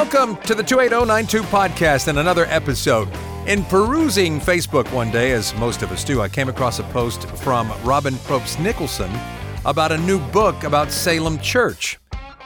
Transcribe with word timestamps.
Welcome 0.00 0.38
to 0.44 0.54
the 0.54 0.62
28092 0.62 1.42
podcast 1.50 2.08
and 2.08 2.18
another 2.18 2.46
episode. 2.46 3.06
In 3.46 3.62
perusing 3.64 4.40
Facebook 4.40 4.90
one 4.94 5.10
day, 5.10 5.32
as 5.32 5.54
most 5.56 5.82
of 5.82 5.92
us 5.92 6.04
do, 6.04 6.22
I 6.22 6.28
came 6.30 6.48
across 6.48 6.78
a 6.78 6.84
post 6.84 7.28
from 7.40 7.70
Robin 7.84 8.14
Propst 8.14 8.58
Nicholson 8.60 9.12
about 9.66 9.92
a 9.92 9.98
new 9.98 10.18
book 10.30 10.64
about 10.64 10.90
Salem 10.90 11.38
Church. 11.40 11.98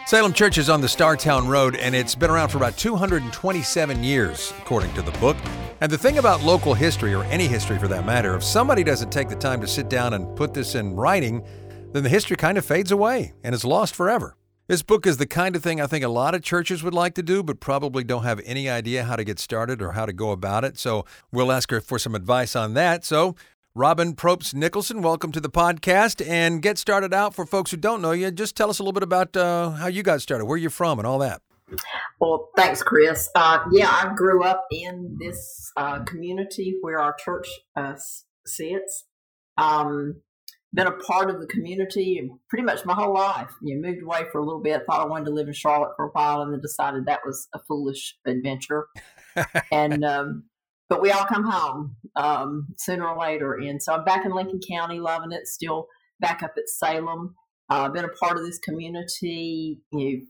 Salem 0.08 0.32
Church 0.32 0.58
is 0.58 0.68
on 0.68 0.80
the 0.80 0.88
Startown 0.88 1.46
Road 1.46 1.76
and 1.76 1.94
it's 1.94 2.16
been 2.16 2.28
around 2.28 2.48
for 2.48 2.56
about 2.56 2.76
227 2.76 4.02
years, 4.02 4.52
according 4.58 4.92
to 4.94 5.02
the 5.02 5.12
book. 5.18 5.36
And 5.80 5.92
the 5.92 5.96
thing 5.96 6.18
about 6.18 6.42
local 6.42 6.74
history, 6.74 7.14
or 7.14 7.22
any 7.26 7.46
history 7.46 7.78
for 7.78 7.86
that 7.86 8.04
matter, 8.04 8.34
if 8.34 8.42
somebody 8.42 8.82
doesn't 8.82 9.12
take 9.12 9.28
the 9.28 9.36
time 9.36 9.60
to 9.60 9.68
sit 9.68 9.88
down 9.88 10.14
and 10.14 10.36
put 10.36 10.54
this 10.54 10.74
in 10.74 10.96
writing, 10.96 11.46
then 11.92 12.02
the 12.02 12.08
history 12.08 12.36
kind 12.36 12.58
of 12.58 12.64
fades 12.64 12.90
away 12.90 13.32
and 13.44 13.54
is 13.54 13.64
lost 13.64 13.94
forever. 13.94 14.36
This 14.66 14.82
book 14.82 15.06
is 15.06 15.18
the 15.18 15.26
kind 15.26 15.54
of 15.56 15.62
thing 15.62 15.78
I 15.78 15.86
think 15.86 16.06
a 16.06 16.08
lot 16.08 16.34
of 16.34 16.40
churches 16.40 16.82
would 16.82 16.94
like 16.94 17.12
to 17.16 17.22
do, 17.22 17.42
but 17.42 17.60
probably 17.60 18.02
don't 18.02 18.22
have 18.22 18.40
any 18.46 18.66
idea 18.66 19.04
how 19.04 19.14
to 19.14 19.22
get 19.22 19.38
started 19.38 19.82
or 19.82 19.92
how 19.92 20.06
to 20.06 20.12
go 20.14 20.30
about 20.30 20.64
it. 20.64 20.78
So 20.78 21.04
we'll 21.30 21.52
ask 21.52 21.70
her 21.70 21.82
for 21.82 21.98
some 21.98 22.14
advice 22.14 22.56
on 22.56 22.72
that. 22.72 23.04
So, 23.04 23.36
Robin 23.74 24.14
Propst 24.14 24.54
Nicholson, 24.54 25.02
welcome 25.02 25.32
to 25.32 25.40
the 25.40 25.50
podcast. 25.50 26.26
And 26.26 26.62
get 26.62 26.78
started 26.78 27.12
out 27.12 27.34
for 27.34 27.44
folks 27.44 27.72
who 27.72 27.76
don't 27.76 28.00
know 28.00 28.12
you. 28.12 28.30
Just 28.30 28.56
tell 28.56 28.70
us 28.70 28.78
a 28.78 28.82
little 28.82 28.94
bit 28.94 29.02
about 29.02 29.36
uh, 29.36 29.72
how 29.72 29.88
you 29.88 30.02
got 30.02 30.22
started, 30.22 30.46
where 30.46 30.56
you're 30.56 30.70
from, 30.70 30.98
and 30.98 31.06
all 31.06 31.18
that. 31.18 31.42
Well, 32.18 32.48
thanks, 32.56 32.82
Chris. 32.82 33.28
Uh, 33.34 33.58
yeah, 33.70 33.90
I 33.90 34.14
grew 34.16 34.44
up 34.44 34.64
in 34.70 35.18
this 35.20 35.72
uh, 35.76 36.04
community 36.04 36.78
where 36.80 36.98
our 37.00 37.14
church 37.22 37.48
uh, 37.76 37.96
sits. 38.46 39.04
Um, 39.58 40.22
been 40.74 40.86
a 40.88 40.92
part 40.92 41.30
of 41.30 41.40
the 41.40 41.46
community 41.46 42.28
pretty 42.48 42.64
much 42.64 42.84
my 42.84 42.94
whole 42.94 43.14
life. 43.14 43.50
You 43.62 43.76
know, 43.76 43.88
moved 43.88 44.02
away 44.02 44.24
for 44.30 44.40
a 44.40 44.44
little 44.44 44.60
bit, 44.60 44.82
thought 44.86 45.00
I 45.00 45.08
wanted 45.08 45.26
to 45.26 45.30
live 45.30 45.46
in 45.46 45.54
Charlotte 45.54 45.92
for 45.96 46.06
a 46.06 46.10
while, 46.10 46.42
and 46.42 46.52
then 46.52 46.60
decided 46.60 47.06
that 47.06 47.20
was 47.24 47.48
a 47.54 47.60
foolish 47.66 48.16
adventure. 48.26 48.88
and 49.72 50.04
um, 50.04 50.44
but 50.88 51.00
we 51.00 51.10
all 51.10 51.24
come 51.24 51.44
home 51.44 51.96
um, 52.16 52.68
sooner 52.78 53.06
or 53.06 53.18
later, 53.18 53.54
and 53.54 53.82
so 53.82 53.94
I'm 53.94 54.04
back 54.04 54.24
in 54.24 54.34
Lincoln 54.34 54.60
County, 54.68 54.98
loving 55.00 55.32
it. 55.32 55.46
Still 55.46 55.86
back 56.20 56.42
up 56.42 56.54
at 56.56 56.68
Salem. 56.68 57.34
I've 57.70 57.90
uh, 57.90 57.92
been 57.92 58.04
a 58.04 58.08
part 58.08 58.36
of 58.36 58.44
this 58.44 58.58
community, 58.58 59.80
you 59.92 60.22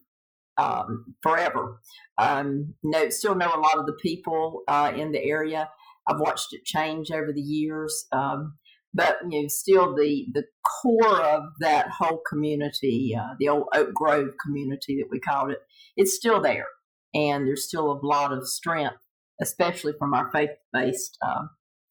know, 0.59 0.65
um, 0.65 1.17
forever. 1.23 1.81
Um, 2.19 2.75
know, 2.83 3.09
still 3.09 3.35
know 3.35 3.53
a 3.53 3.59
lot 3.59 3.79
of 3.79 3.87
the 3.87 3.97
people 4.01 4.63
uh, 4.69 4.93
in 4.95 5.11
the 5.11 5.23
area. 5.23 5.69
I've 6.07 6.21
watched 6.21 6.53
it 6.53 6.65
change 6.65 7.11
over 7.11 7.33
the 7.33 7.41
years. 7.41 8.07
Um, 8.13 8.55
but 8.95 9.19
you 9.29 9.43
know, 9.43 9.49
still 9.49 9.95
the 9.95 10.27
the 10.33 10.45
core 10.83 11.21
of 11.21 11.43
that 11.61 11.89
whole 11.89 12.21
community, 12.29 13.15
uh, 13.19 13.35
the 13.39 13.49
old 13.49 13.65
Oak 13.75 13.93
Grove 13.93 14.31
community 14.43 14.97
that 14.99 15.09
we 15.11 15.19
called 15.19 15.51
it, 15.51 15.59
it's 15.97 16.15
still 16.15 16.41
there, 16.41 16.67
and 17.13 17.47
there's 17.47 17.67
still 17.67 17.91
a 17.91 18.07
lot 18.07 18.33
of 18.33 18.49
strength, 18.49 18.97
especially 19.41 19.93
from 19.99 20.15
our 20.15 20.31
faith 20.31 20.51
based 20.73 21.19
uh, 21.27 21.43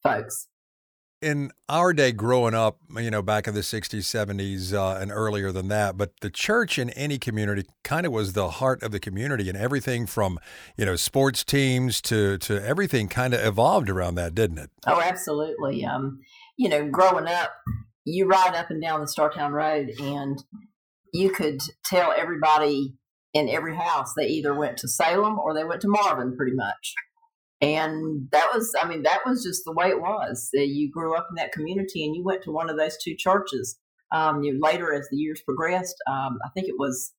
folks. 0.02 0.48
In 1.20 1.52
our 1.70 1.94
day, 1.94 2.12
growing 2.12 2.52
up, 2.52 2.80
you 2.96 3.10
know, 3.10 3.22
back 3.22 3.46
in 3.46 3.54
the 3.54 3.60
'60s, 3.60 4.00
'70s, 4.00 4.72
uh, 4.72 4.98
and 5.00 5.10
earlier 5.10 5.52
than 5.52 5.68
that, 5.68 5.96
but 5.96 6.12
the 6.20 6.30
church 6.30 6.78
in 6.78 6.90
any 6.90 7.18
community 7.18 7.64
kind 7.82 8.04
of 8.04 8.12
was 8.12 8.32
the 8.32 8.50
heart 8.50 8.82
of 8.82 8.92
the 8.92 9.00
community, 9.00 9.48
and 9.48 9.58
everything 9.58 10.06
from, 10.06 10.38
you 10.76 10.84
know, 10.84 10.96
sports 10.96 11.44
teams 11.44 12.00
to 12.02 12.38
to 12.38 12.62
everything 12.66 13.08
kind 13.08 13.34
of 13.34 13.44
evolved 13.44 13.90
around 13.90 14.16
that, 14.16 14.34
didn't 14.34 14.58
it? 14.58 14.70
Oh, 14.86 15.00
absolutely. 15.00 15.84
Um, 15.84 16.20
you 16.56 16.68
know, 16.68 16.88
growing 16.88 17.26
up, 17.26 17.54
you 18.04 18.26
ride 18.26 18.54
up 18.54 18.70
and 18.70 18.82
down 18.82 19.00
the 19.00 19.06
Startown 19.06 19.50
Road 19.50 19.90
and 20.00 20.42
you 21.12 21.30
could 21.30 21.60
tell 21.84 22.12
everybody 22.16 22.94
in 23.32 23.48
every 23.48 23.74
house 23.74 24.12
they 24.14 24.26
either 24.26 24.54
went 24.54 24.78
to 24.78 24.88
Salem 24.88 25.38
or 25.38 25.54
they 25.54 25.64
went 25.64 25.80
to 25.82 25.88
Marvin 25.88 26.36
pretty 26.36 26.54
much. 26.54 26.94
And 27.60 28.28
that 28.30 28.48
was, 28.52 28.74
I 28.80 28.86
mean, 28.86 29.02
that 29.04 29.20
was 29.24 29.42
just 29.42 29.62
the 29.64 29.72
way 29.72 29.88
it 29.88 30.00
was. 30.00 30.50
You 30.52 30.90
grew 30.90 31.16
up 31.16 31.28
in 31.30 31.36
that 31.36 31.52
community 31.52 32.04
and 32.04 32.14
you 32.14 32.22
went 32.22 32.42
to 32.42 32.52
one 32.52 32.68
of 32.68 32.76
those 32.76 32.96
two 33.02 33.14
churches. 33.16 33.78
Um, 34.12 34.42
you 34.42 34.58
later, 34.60 34.92
as 34.92 35.08
the 35.10 35.16
years 35.16 35.40
progressed, 35.44 35.96
um, 36.06 36.38
I 36.44 36.50
think 36.54 36.68
it 36.68 36.78
was 36.78 37.12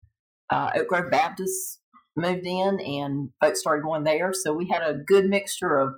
uh, 0.52 0.72
Oak 0.76 0.88
Grove 0.88 1.12
Baptist 1.12 1.80
moved 2.16 2.46
in 2.46 2.80
and 2.80 3.30
folks 3.42 3.60
started 3.60 3.84
going 3.84 4.04
there. 4.04 4.34
So 4.34 4.54
we 4.54 4.68
had 4.68 4.84
a 4.84 5.00
good 5.06 5.26
mixture 5.26 5.78
of 5.78 5.94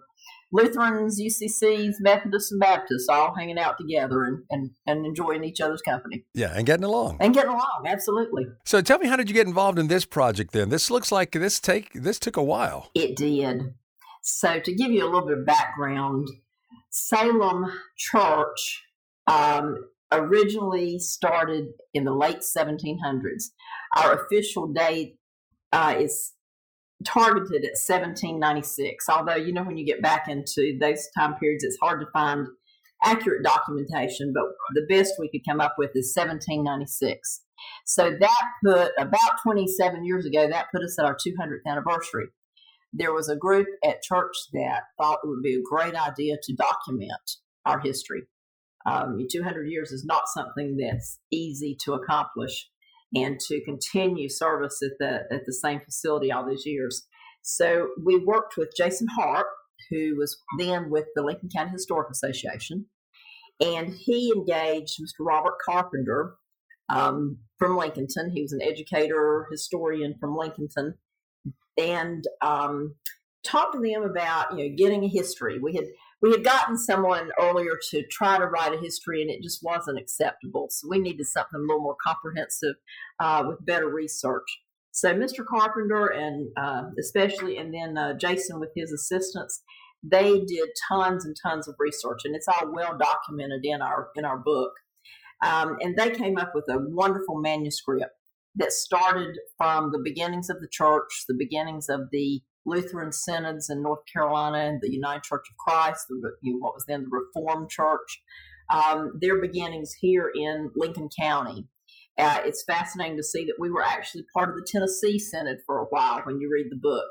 Lutherans, 0.52 1.22
UCCs, 1.22 1.96
Methodists, 2.00 2.52
and 2.52 2.60
Baptists 2.60 3.08
all 3.10 3.36
hanging 3.36 3.60
out 3.60 3.78
together 3.78 4.24
and, 4.24 4.44
and, 4.50 4.72
and 4.86 5.06
enjoying 5.06 5.44
each 5.44 5.60
other's 5.60 5.82
company. 5.82 6.26
Yeah, 6.34 6.54
and 6.56 6.66
getting 6.66 6.86
along. 6.86 7.18
And 7.20 7.34
getting 7.34 7.52
along, 7.52 7.84
absolutely. 7.86 8.46
So 8.66 8.82
tell 8.82 9.00
me, 9.00 9.08
how 9.08 9.18
did 9.18 9.30
you 9.30 9.34
get 9.34 9.48
involved 9.48 9.78
in 9.78 9.88
this 9.88 10.06
project 10.06 10.54
then? 10.54 10.70
This 10.70 10.90
looks 10.90 11.12
like 11.12 11.32
this 11.32 11.60
take 11.60 11.92
this 11.94 12.20
took 12.20 12.38
a 12.38 12.44
while. 12.44 12.90
It 12.96 13.16
did. 13.16 13.74
So 14.22 14.60
to 14.60 14.74
give 14.74 14.92
you 14.92 15.04
a 15.04 15.10
little 15.10 15.28
bit 15.28 15.38
of 15.38 15.46
background, 15.46 16.28
Salem 16.90 17.66
Church 17.98 18.84
um, 19.28 19.86
originally 20.12 21.00
started 21.00 21.68
in 21.94 22.06
the 22.06 22.14
late 22.14 22.40
1700s. 22.40 23.50
Our 23.96 24.26
official 24.26 24.68
date 24.68 25.20
uh, 25.72 25.96
is 26.00 26.34
targeted 27.06 27.64
at 27.64 27.78
1796. 27.78 29.06
Although, 29.10 29.36
you 29.36 29.54
know, 29.54 29.64
when 29.64 29.78
you 29.78 29.86
get 29.86 30.02
back 30.02 30.28
into 30.28 30.78
those 30.80 31.08
time 31.18 31.36
periods, 31.36 31.64
it's 31.64 31.78
hard 31.82 32.02
to 32.02 32.08
find 32.12 32.48
accurate 33.04 33.44
documentation, 33.44 34.34
but 34.34 34.44
the 34.74 34.86
best 34.90 35.14
we 35.20 35.30
could 35.30 35.46
come 35.48 35.62
up 35.62 35.76
with 35.78 35.92
is 35.96 36.14
1796. 36.16 37.42
So 37.86 38.12
that 38.20 38.44
put 38.64 38.92
about 38.98 39.42
27 39.44 40.06
years 40.06 40.26
ago, 40.26 40.48
that 40.48 40.68
put 40.74 40.84
us 40.84 40.98
at 41.00 41.06
our 41.06 41.16
200th 41.16 41.70
anniversary. 41.70 42.28
There 42.94 43.14
was 43.14 43.30
a 43.30 43.36
group 43.36 43.68
at 43.84 44.02
church 44.02 44.36
that 44.54 44.84
thought 44.98 45.20
it 45.24 45.28
would 45.28 45.44
be 45.44 45.56
a 45.56 45.70
great 45.70 45.96
idea 45.96 46.38
to 46.42 46.56
document 46.56 47.38
our 47.66 47.80
history. 47.80 48.24
Um, 48.86 49.18
200 49.30 49.66
years 49.70 49.92
is 49.92 50.06
not 50.06 50.24
something 50.28 50.78
that's 50.78 51.20
easy 51.32 51.78
to 51.84 51.94
accomplish 51.94 52.70
and 53.16 53.40
to 53.40 53.64
continue 53.64 54.30
service 54.30 54.80
at 54.84 54.98
the 55.00 55.34
at 55.34 55.46
the 55.46 55.54
same 55.54 55.80
facility 55.80 56.32
all 56.32 56.46
those 56.46 56.66
years. 56.66 57.08
So 57.42 57.90
we 58.04 58.18
worked 58.18 58.58
with 58.58 58.74
Jason 58.76 59.08
Hart, 59.16 59.48
who 59.90 60.16
was 60.18 60.38
then 60.60 60.90
with 60.90 61.06
the 61.16 61.24
Lincoln 61.24 61.50
County 61.56 61.72
Historic 61.72 62.10
Association, 62.12 62.88
and 63.62 63.94
he 63.94 64.34
engaged 64.36 65.00
Mr. 65.02 65.26
Robert 65.26 65.56
Carpenter 65.66 66.36
um, 66.90 67.38
from 67.58 67.78
Lincolnton. 67.78 68.32
He 68.34 68.42
was 68.42 68.52
an 68.52 68.62
educator, 68.62 69.48
historian 69.52 70.16
from 70.20 70.36
Lincolnton, 70.36 70.94
and 71.78 72.24
um, 72.42 72.96
talked 73.46 73.76
to 73.76 73.80
them 73.80 74.04
about 74.04 74.58
you 74.58 74.70
know 74.70 74.76
getting 74.78 75.04
a 75.04 75.10
history. 75.10 75.60
We 75.60 75.76
had 75.76 75.86
we 76.22 76.32
had 76.32 76.44
gotten 76.44 76.78
someone 76.78 77.30
earlier 77.40 77.78
to 77.92 78.04
try 78.08 78.38
to 78.38 78.46
write 78.46 78.74
a 78.74 78.80
history 78.80 79.22
and 79.22 79.30
it 79.30 79.44
just 79.44 79.60
wasn't 79.62 80.00
acceptable. 80.00 80.68
So 80.70 80.88
we 80.90 81.00
needed 81.00 81.28
something 81.28 81.56
a 81.56 81.60
little 81.60 81.82
more 81.82 81.98
comprehensive 82.06 82.76
uh, 83.20 83.44
with 83.48 83.66
better 83.66 83.90
research. 83.90 84.48
So 84.92 85.14
Mr. 85.14 85.46
Carpenter 85.46 86.08
and 86.08 86.50
uh, 86.58 86.86
especially, 87.00 87.58
and 87.58 87.72
then 87.72 87.98
uh, 87.98 88.14
Jason 88.18 88.60
with 88.60 88.72
his 88.76 88.92
assistants, 88.92 89.62
they 90.04 90.40
did 90.40 90.70
tons 90.88 91.26
and 91.26 91.36
tons 91.42 91.68
of 91.68 91.76
research, 91.80 92.22
and 92.24 92.36
it's 92.36 92.48
all 92.48 92.74
well 92.74 92.98
documented 92.98 93.62
in 93.64 93.82
our 93.82 94.10
in 94.16 94.26
our 94.26 94.38
book. 94.38 94.72
Um, 95.46 95.78
and 95.82 95.96
they 95.96 96.12
came 96.12 96.38
up 96.38 96.54
with 96.56 96.66
a 96.70 96.80
wonderful 96.80 97.40
manuscript 97.40 98.12
that 98.56 98.72
started 98.72 99.38
from 99.58 99.92
the 99.92 100.00
beginnings 100.04 100.50
of 100.50 100.62
the 100.62 100.68
church, 100.72 101.26
the 101.28 101.36
beginnings 101.38 101.90
of 101.90 102.10
the 102.12 102.42
Lutheran 102.68 103.12
synods 103.12 103.70
in 103.70 103.82
North 103.82 104.02
Carolina 104.12 104.58
and 104.58 104.80
the 104.82 104.92
United 104.92 105.24
Church 105.24 105.46
of 105.50 105.58
Christ, 105.58 106.06
the, 106.10 106.32
what 106.60 106.74
was 106.74 106.86
then 106.88 107.04
the 107.04 107.10
Reformed 107.10 107.70
Church, 107.70 108.22
um, 108.70 109.14
their 109.20 109.42
beginnings 109.42 109.94
here 110.00 110.30
in 110.36 110.70
Lincoln 110.76 111.10
County. 111.20 111.68
Uh, 112.20 112.42
it's 112.44 112.64
fascinating 112.68 113.16
to 113.18 113.24
see 113.24 113.46
that 113.46 113.58
we 113.60 113.70
were 113.70 113.84
actually 113.84 114.26
part 114.36 114.50
of 114.50 114.56
the 114.56 114.68
Tennessee 114.70 115.20
Synod 115.20 115.60
for 115.66 115.80
a 115.80 115.86
while 115.86 116.22
when 116.24 116.40
you 116.40 116.50
read 116.52 116.68
the 116.70 116.80
book 116.82 117.06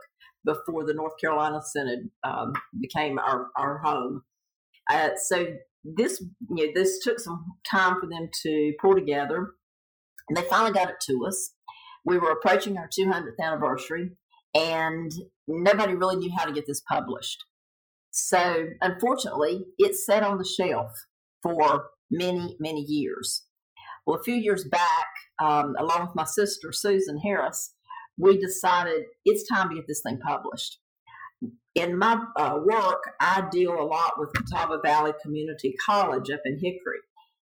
before 0.45 0.85
the 0.85 0.95
North 0.95 1.15
Carolina 1.21 1.61
Synod 1.63 2.11
um, 2.25 2.53
became 2.81 3.19
our, 3.19 3.49
our 3.57 3.79
home. 3.79 4.23
Uh, 4.91 5.11
so 5.29 5.47
this 5.85 6.21
you 6.51 6.67
know, 6.67 6.73
this 6.75 6.99
took 7.03 7.21
some 7.21 7.45
time 7.69 8.01
for 8.01 8.09
them 8.09 8.29
to 8.43 8.73
pull 8.81 8.95
together. 8.95 9.53
And 10.29 10.37
they 10.37 10.43
finally 10.43 10.73
got 10.73 10.91
it 10.91 10.97
to 11.09 11.25
us. 11.27 11.53
We 12.05 12.19
were 12.19 12.31
approaching 12.31 12.77
our 12.77 12.89
200th 12.89 13.39
anniversary, 13.43 14.11
and 14.57 15.13
nobody 15.47 15.95
really 15.95 16.17
knew 16.17 16.33
how 16.37 16.47
to 16.47 16.53
get 16.53 16.67
this 16.67 16.81
published. 16.81 17.45
So, 18.11 18.69
unfortunately, 18.81 19.67
it 19.79 19.95
sat 19.95 20.23
on 20.23 20.39
the 20.39 20.45
shelf 20.45 20.91
for 21.43 21.91
many, 22.11 22.57
many 22.59 22.81
years. 22.81 23.45
Well, 24.07 24.19
a 24.19 24.23
few 24.23 24.35
years 24.35 24.65
back, 24.65 25.07
um, 25.41 25.75
along 25.79 26.07
with 26.07 26.17
my 26.17 26.25
sister, 26.25 26.73
Susan 26.73 27.19
Harris, 27.19 27.75
we 28.19 28.39
decided 28.39 29.05
it's 29.27 29.47
time 29.47 29.69
to 29.69 29.75
get 29.75 29.87
this 29.87 30.01
thing 30.01 30.19
published. 30.27 30.79
In 31.75 31.99
my 31.99 32.25
uh, 32.37 32.59
work, 32.65 33.03
I 33.21 33.47
deal 33.51 33.79
a 33.79 33.85
lot 33.85 34.13
with 34.17 34.33
Catawba 34.33 34.79
Valley 34.83 35.13
Community 35.23 35.75
College 35.85 36.31
up 36.31 36.41
in 36.47 36.55
Hickory, 36.55 37.01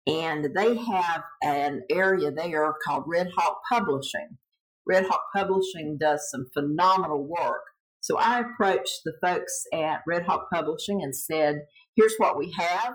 and 0.07 0.55
they 0.55 0.77
have 0.77 1.25
an 1.43 1.83
area 1.91 2.31
there 2.31 2.73
called 2.87 3.05
Red 3.09 3.31
Hawk 3.37 3.62
Publishing 3.69 4.39
Red 4.87 5.06
Hawk 5.06 5.23
Publishing 5.35 5.99
does 5.99 6.29
some 6.31 6.47
phenomenal 6.53 7.27
work. 7.27 7.62
So 8.00 8.17
I 8.17 8.41
approached 8.41 9.00
the 9.05 9.12
folks 9.23 9.65
at 9.75 10.00
Red 10.06 10.25
Hawk 10.25 10.49
Publishing 10.53 11.03
and 11.03 11.15
said, 11.15 11.62
here's 11.97 12.15
what 12.17 12.38
we 12.38 12.55
have. 12.59 12.94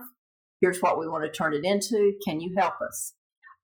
Here's 0.62 0.82
what 0.82 1.00
we 1.00 1.08
want 1.08 1.24
to 1.24 1.32
turn 1.32 1.54
it 1.54 1.64
into. 1.64 2.14
Can 2.26 2.40
you 2.42 2.56
help 2.58 2.76
us? 2.82 3.14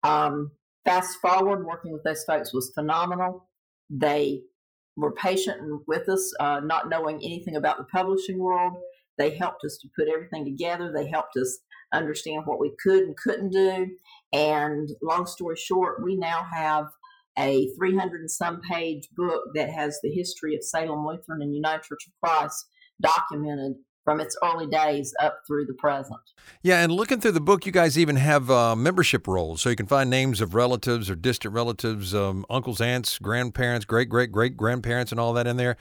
Um, 0.04 0.52
fast 0.86 1.18
forward, 1.20 1.66
working 1.66 1.94
with 1.94 2.04
those 2.04 2.24
folks 2.26 2.54
was 2.54 2.72
phenomenal. 2.76 3.50
They 3.90 4.42
were 4.96 5.14
patient 5.14 5.84
with 5.88 6.08
us, 6.10 6.32
uh, 6.40 6.60
not 6.64 6.90
knowing 6.90 7.18
anything 7.18 7.56
about 7.56 7.78
the 7.78 7.86
publishing 7.86 8.38
world. 8.38 8.74
They 9.18 9.36
helped 9.36 9.64
us 9.66 9.78
to 9.82 9.90
put 9.98 10.08
everything 10.14 10.46
together. 10.46 10.92
They 10.94 11.08
helped 11.08 11.38
us 11.38 11.60
understand 11.94 12.44
what 12.46 12.60
we 12.60 12.72
could 12.82 13.04
and 13.04 13.18
couldn't 13.18 13.52
do. 13.52 13.88
And 14.32 14.90
long 15.02 15.26
story 15.26 15.56
short, 15.58 16.04
we 16.04 16.16
now 16.16 16.46
have 16.54 16.86
a 17.38 17.70
300 17.78 18.22
and 18.22 18.32
some 18.32 18.62
page 18.70 19.08
book 19.16 19.42
that 19.56 19.70
has 19.70 20.00
the 20.04 20.12
history 20.12 20.56
of 20.56 20.64
Salem 20.64 21.06
Lutheran 21.06 21.42
and 21.42 21.56
United 21.56 21.84
Church 21.84 22.08
of 22.08 22.14
Christ 22.22 22.66
documented 23.02 23.76
from 24.04 24.20
its 24.20 24.36
early 24.44 24.68
days 24.68 25.14
up 25.22 25.40
through 25.48 25.66
the 25.66 25.74
present. 25.76 26.20
Yeah, 26.64 26.84
and 26.84 26.92
looking 26.92 27.20
through 27.20 27.34
the 27.34 27.42
book, 27.42 27.66
you 27.66 27.72
guys 27.72 27.98
even 27.98 28.16
have 28.16 28.50
uh, 28.50 28.76
membership 28.76 29.28
rolls, 29.28 29.62
so 29.62 29.70
you 29.70 29.76
can 29.76 29.86
find 29.86 30.10
names 30.10 30.42
of 30.42 30.56
relatives 30.56 31.10
or 31.10 31.16
distant 31.16 31.54
relatives, 31.54 32.16
um, 32.16 32.46
uncles, 32.50 32.82
aunts, 32.82 33.20
grandparents, 33.20 33.86
great 33.86 34.10
great 34.10 34.32
great 34.32 34.58
grandparents, 34.58 35.12
and 35.12 35.20
all 35.20 35.34
that 35.34 35.48
in 35.48 35.58
there. 35.58 35.78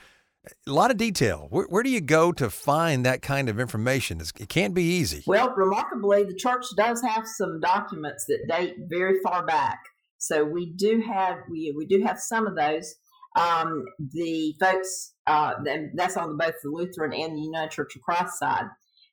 A 0.67 0.71
lot 0.71 0.89
of 0.89 0.97
detail. 0.97 1.47
Where, 1.51 1.65
where, 1.65 1.83
do 1.83 1.89
you 1.89 2.01
go 2.01 2.31
to 2.31 2.49
find 2.49 3.05
that 3.05 3.21
kind 3.21 3.47
of 3.47 3.59
information? 3.59 4.19
It 4.19 4.49
can't 4.49 4.73
be 4.73 4.81
easy. 4.81 5.23
Well, 5.27 5.53
remarkably, 5.55 6.23
the 6.23 6.33
church 6.33 6.65
does 6.75 6.99
have 7.03 7.27
some 7.27 7.59
documents 7.59 8.25
that 8.27 8.47
date 8.49 8.75
very 8.89 9.19
far 9.23 9.45
back. 9.45 9.79
So 10.21 10.43
we 10.43 10.71
do 10.73 11.03
have 11.07 11.37
we 11.49 11.73
we 11.75 11.85
do 11.85 12.03
have 12.05 12.19
some 12.19 12.47
of 12.47 12.55
those. 12.55 12.95
Um, 13.39 13.85
the 13.97 14.53
folks 14.59 15.13
uh, 15.25 15.53
that's 15.95 16.17
on 16.17 16.37
both 16.37 16.55
the 16.61 16.69
Lutheran 16.69 17.13
and 17.13 17.35
the 17.35 17.41
United 17.41 17.71
Church 17.71 17.95
of 17.95 18.01
Christ 18.01 18.37
side. 18.37 18.65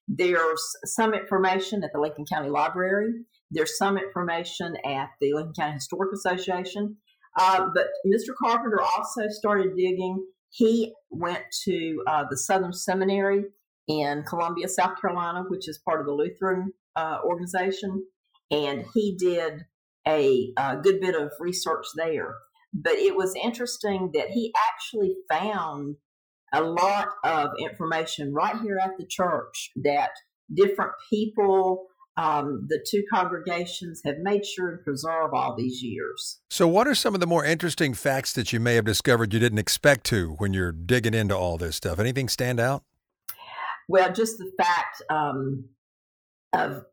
There's 0.09 0.63
some 0.85 1.15
information 1.15 1.85
at 1.85 1.91
the 1.93 2.01
Lincoln 2.01 2.25
County 2.25 2.49
Library. 2.49 3.13
There's 3.53 3.79
some 3.79 3.97
information 3.97 4.75
at 4.85 5.11
the 5.21 5.35
Lincoln 5.35 5.53
County 5.57 5.75
Historic 5.75 6.13
Association. 6.13 6.97
Uh, 7.39 7.69
but 7.73 7.87
Mr. 8.07 8.35
Carpenter 8.43 8.81
also 8.81 9.29
started 9.29 9.77
digging 9.77 10.25
he 10.51 10.95
went 11.11 11.43
to 11.65 12.03
uh, 12.07 12.25
the 12.31 12.37
Southern 12.37 12.73
Seminary 12.73 13.45
in 13.87 14.23
Columbia, 14.25 14.69
South 14.69 15.01
Carolina, 15.01 15.45
which 15.49 15.69
is 15.69 15.79
part 15.79 16.01
of 16.01 16.07
the 16.07 16.13
Lutheran 16.13 16.73
uh, 16.97 17.19
organization, 17.25 18.05
and 18.51 18.85
he 18.95 19.17
did 19.19 19.65
a, 20.09 20.53
a, 20.57 20.77
good 20.77 21.01
bit 21.01 21.15
of 21.15 21.31
research 21.39 21.87
there. 21.97 22.37
But 22.73 22.95
it 22.95 23.17
was 23.17 23.35
interesting 23.43 24.11
that 24.15 24.31
he 24.31 24.53
actually 24.73 25.17
found 25.31 25.97
a 26.53 26.63
lot 26.63 27.09
of 27.25 27.51
information 27.59 28.33
right 28.33 28.57
here 28.63 28.79
at 28.83 28.97
the 28.99 29.07
church 29.07 29.71
that 29.77 30.11
different 30.55 30.93
people 31.11 31.87
um, 32.19 32.67
the 32.69 32.85
two 32.85 33.05
congregations 33.13 34.03
have 34.05 34.17
made 34.19 34.45
sure 34.45 34.71
and 34.71 34.83
preserve 34.83 35.33
all 35.33 35.55
these 35.57 35.83
years. 35.85 36.41
So, 36.51 36.67
what 36.67 36.89
are 36.89 36.95
some 36.95 37.15
of 37.15 37.21
the 37.21 37.29
more 37.29 37.45
interesting 37.45 37.95
facts 37.95 38.33
that 38.33 38.53
you 38.53 38.59
may 38.59 38.75
have 38.75 38.85
discovered 38.85 39.33
you 39.33 39.39
didn't 39.39 39.61
expect 39.61 40.05
to 40.07 40.35
when 40.39 40.53
you're 40.53 40.73
digging 40.73 41.15
into 41.15 41.37
all 41.37 41.59
this 41.59 41.77
stuff? 41.77 42.01
Anything 42.01 42.29
stand 42.29 42.59
out? 42.59 42.83
Well, 43.89 44.13
just 44.13 44.39
the 44.39 44.51
fact 44.59 45.01
um, 45.11 45.65
of, 46.53 46.85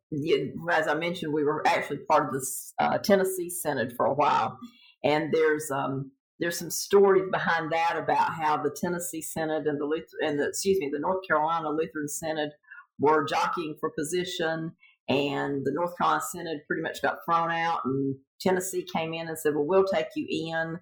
as 0.72 0.88
I 0.88 0.96
mentioned, 0.96 1.34
we 1.34 1.44
were 1.44 1.66
actually 1.68 2.00
part 2.10 2.28
of 2.28 2.34
this 2.34 2.74
uh, 2.80 2.98
Tennessee 2.98 3.50
Synod 3.50 3.94
for 3.96 4.06
a 4.06 4.14
while, 4.14 4.58
and 5.04 5.34
there's 5.34 5.70
um, 5.72 6.12
there's 6.40 6.60
some 6.60 6.72
stories 6.72 7.26
behind 7.32 7.72
that 7.72 7.98
about 7.98 8.34
how 8.34 8.62
the 8.62 8.76
Tennessee 8.76 9.22
Synod 9.22 9.66
and 9.68 9.80
the 9.80 9.86
Luther- 9.86 10.18
and 10.22 10.40
the 10.40 10.48
excuse 10.50 10.78
me 10.80 10.90
the 10.92 11.00
North 11.00 11.26
Carolina 11.28 11.70
Lutheran 11.70 12.08
Synod 12.08 12.52
were 13.00 13.26
jockeying 13.26 13.76
for 13.80 13.92
position 13.92 14.72
and 15.08 15.66
the 15.66 15.72
North 15.72 15.98
Carolina 15.98 16.22
Synod 16.22 16.62
pretty 16.68 16.82
much 16.82 17.02
got 17.02 17.20
thrown 17.26 17.52
out, 17.52 17.82
and 17.86 18.16
Tennessee 18.42 18.86
came 18.92 19.14
in 19.14 19.28
and 19.28 19.38
said, 19.38 19.54
"Well, 19.54 19.66
we'll 19.66 19.86
take 19.86 20.08
you 20.16 20.26
in," 20.30 20.80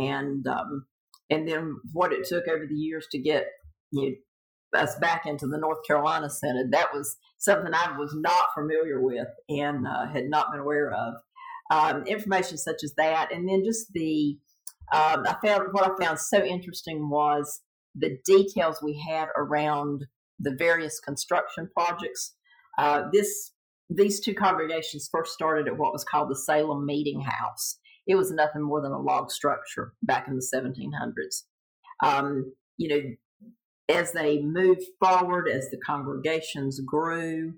and 0.00 0.46
um, 0.46 0.86
and 1.30 1.48
then 1.48 1.76
what 1.92 2.12
it 2.12 2.24
took 2.26 2.46
over 2.46 2.66
the 2.66 2.74
years 2.74 3.06
to 3.10 3.18
get 3.18 3.46
you 3.90 4.10
know, 4.10 4.16
us 4.74 4.96
back 4.98 5.26
into 5.26 5.46
the 5.46 5.58
North 5.58 5.84
Carolina 5.86 6.28
Synod 6.30 6.72
that 6.72 6.92
was 6.92 7.16
something 7.38 7.72
I 7.72 7.96
was 7.98 8.14
not 8.14 8.46
familiar 8.54 9.00
with 9.00 9.28
and 9.48 9.86
uh, 9.86 10.06
had 10.12 10.24
not 10.24 10.50
been 10.50 10.60
aware 10.60 10.90
of. 10.92 11.14
Um, 11.70 12.04
information 12.06 12.58
such 12.58 12.82
as 12.84 12.94
that, 12.96 13.32
and 13.32 13.48
then 13.48 13.64
just 13.64 13.92
the 13.92 14.38
um, 14.92 15.24
I 15.26 15.36
found 15.44 15.68
what 15.72 15.90
I 15.90 16.04
found 16.04 16.18
so 16.18 16.44
interesting 16.44 17.08
was 17.08 17.62
the 17.94 18.18
details 18.26 18.82
we 18.82 19.02
had 19.08 19.28
around 19.36 20.04
the 20.38 20.54
various 20.58 21.00
construction 21.00 21.70
projects. 21.74 22.34
Uh, 22.78 23.04
this 23.12 23.52
these 23.88 24.20
two 24.20 24.34
congregations 24.34 25.08
first 25.10 25.32
started 25.32 25.68
at 25.68 25.78
what 25.78 25.92
was 25.92 26.04
called 26.04 26.30
the 26.30 26.36
Salem 26.36 26.86
Meeting 26.86 27.20
House. 27.20 27.78
It 28.06 28.16
was 28.16 28.30
nothing 28.30 28.62
more 28.62 28.82
than 28.82 28.92
a 28.92 29.00
log 29.00 29.30
structure 29.30 29.92
back 30.02 30.26
in 30.28 30.36
the 30.36 30.46
1700s. 30.54 31.44
Um, 32.02 32.52
you 32.76 32.88
know, 32.88 33.02
as 33.88 34.12
they 34.12 34.40
moved 34.40 34.82
forward, 35.02 35.48
as 35.48 35.70
the 35.70 35.78
congregations 35.78 36.80
grew, 36.80 37.54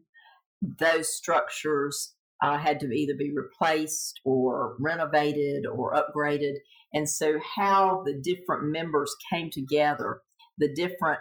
those 0.63 1.15
structures 1.15 2.15
uh, 2.43 2.59
had 2.59 2.81
to 2.81 2.87
either 2.93 3.15
be 3.17 3.33
replaced 3.35 4.21
or 4.25 4.77
renovated 4.81 5.67
or 5.67 5.95
upgraded. 5.95 6.55
And 6.93 7.09
so, 7.09 7.39
how 7.57 8.03
the 8.05 8.15
different 8.15 8.71
members 8.71 9.15
came 9.31 9.51
together, 9.51 10.23
the 10.59 10.73
different 10.73 11.21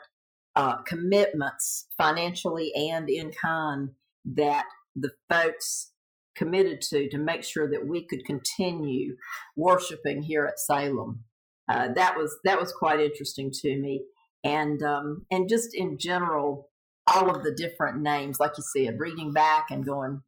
uh, 0.56 0.78
commitments 0.84 1.88
financially 1.98 2.72
and 2.76 3.10
in 3.10 3.32
kind 3.32 3.90
that 4.26 4.66
the 4.96 5.12
folks 5.30 5.92
committed 6.36 6.82
to 6.82 7.10
to 7.10 7.18
make 7.18 7.44
sure 7.44 7.70
that 7.70 7.88
we 7.88 8.06
could 8.06 8.26
continue 8.26 9.16
worshiping 9.56 10.24
here 10.24 10.46
at 10.46 10.60
Salem. 10.60 11.24
Uh, 11.68 11.90
that 11.96 12.16
was 12.16 12.38
that 12.44 12.60
was 12.60 12.72
quite 12.72 13.00
interesting 13.00 13.52
to 13.52 13.78
me, 13.78 14.04
and 14.46 14.82
um, 14.84 15.26
and 15.32 15.50
just 15.50 15.76
in 15.76 15.98
general, 15.98 16.70
all 17.08 17.36
of 17.36 17.44
the 17.44 17.52
different 17.52 18.02
names, 18.02 18.40
like 18.40 18.52
you 18.58 18.64
said, 18.76 19.00
reading 19.00 19.34
back 19.34 19.72
and 19.72 19.86
going, 19.86 20.22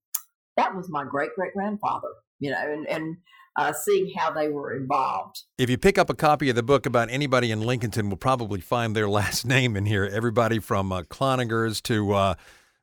that 0.57 0.75
was 0.75 0.89
my 0.89 1.05
great 1.05 1.29
great 1.35 1.53
grandfather, 1.53 2.09
you 2.39 2.49
know, 2.51 2.57
and 2.57 2.87
and 2.87 3.17
uh, 3.57 3.71
seeing 3.71 4.11
how 4.17 4.31
they 4.31 4.49
were 4.49 4.75
involved. 4.75 5.43
If 5.57 5.69
you 5.69 5.77
pick 5.77 5.97
up 5.97 6.09
a 6.09 6.13
copy 6.15 6.49
of 6.49 6.55
the 6.55 6.63
book 6.63 6.85
about 6.85 7.09
anybody 7.09 7.51
in 7.51 7.61
Lincolnton, 7.61 8.09
will 8.09 8.17
probably 8.17 8.59
find 8.59 8.95
their 8.95 9.09
last 9.19 9.45
name 9.45 9.77
in 9.77 9.85
here. 9.85 10.05
Everybody 10.05 10.59
from 10.59 10.91
uh, 10.91 11.03
to 11.03 12.13
uh, 12.13 12.35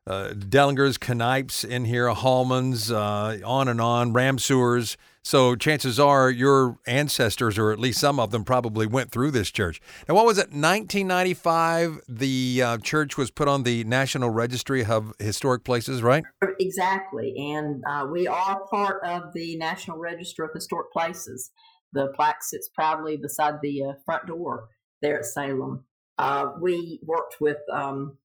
uh, 0.06 0.28
Dellingers, 0.34 0.98
Knipes 0.98 1.64
in 1.64 1.86
here, 1.86 2.08
Hallmans, 2.08 2.90
uh, 2.90 3.46
on 3.46 3.68
and 3.68 3.80
on, 3.80 4.12
Ramseurs. 4.12 4.96
So 5.22 5.56
chances 5.56 5.98
are 5.98 6.30
your 6.30 6.76
ancestors, 6.86 7.58
or 7.58 7.72
at 7.72 7.78
least 7.78 7.98
some 7.98 8.20
of 8.20 8.30
them, 8.30 8.44
probably 8.44 8.86
went 8.86 9.10
through 9.10 9.30
this 9.30 9.50
church. 9.50 9.80
Now, 10.06 10.14
what 10.14 10.26
was 10.26 10.36
it? 10.36 10.52
1995, 10.52 12.00
the 12.06 12.62
uh, 12.62 12.78
church 12.78 13.16
was 13.16 13.30
put 13.30 13.48
on 13.48 13.62
the 13.62 13.84
National 13.84 14.28
Registry 14.28 14.84
of 14.84 15.14
Historic 15.18 15.64
Places, 15.64 16.02
right? 16.02 16.24
Exactly, 16.60 17.34
and 17.38 17.82
uh, 17.88 18.06
we 18.12 18.26
are 18.26 18.66
part 18.70 19.02
of 19.02 19.32
the 19.32 19.56
National 19.56 19.96
Register 19.96 20.44
of 20.44 20.50
Historic 20.52 20.92
Places. 20.92 21.50
The 21.94 22.08
plaque 22.14 22.42
sits 22.42 22.68
proudly 22.68 23.16
beside 23.16 23.54
the 23.62 23.82
uh, 23.82 23.92
front 24.04 24.26
door 24.26 24.68
there 25.00 25.18
at 25.18 25.24
Salem. 25.24 25.84
Uh, 26.18 26.48
we 26.60 27.00
worked 27.02 27.36
with 27.40 27.58
um, 27.72 28.18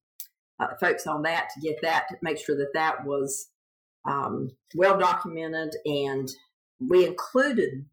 uh, 0.60 0.68
folks 0.80 1.06
on 1.06 1.22
that 1.22 1.48
to 1.54 1.60
get 1.60 1.80
that 1.82 2.08
to 2.08 2.16
make 2.22 2.38
sure 2.38 2.56
that 2.56 2.72
that 2.74 3.04
was 3.04 3.48
um, 4.08 4.50
well 4.74 4.98
documented 4.98 5.74
and 5.84 6.30
we 6.80 7.06
included 7.06 7.84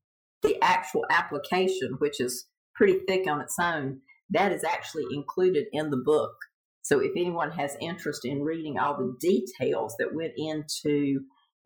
the 0.41 0.57
actual 0.61 1.05
application 1.09 1.95
which 1.99 2.19
is 2.19 2.47
pretty 2.75 2.99
thick 3.07 3.27
on 3.27 3.41
its 3.41 3.55
own 3.59 3.99
that 4.29 4.51
is 4.51 4.63
actually 4.63 5.05
included 5.13 5.67
in 5.71 5.89
the 5.89 5.97
book. 5.97 6.33
So 6.81 6.99
if 6.99 7.11
anyone 7.15 7.51
has 7.51 7.77
interest 7.81 8.25
in 8.25 8.43
reading 8.43 8.77
all 8.77 8.97
the 8.97 9.15
details 9.19 9.95
that 9.99 10.13
went 10.13 10.33
into 10.37 11.21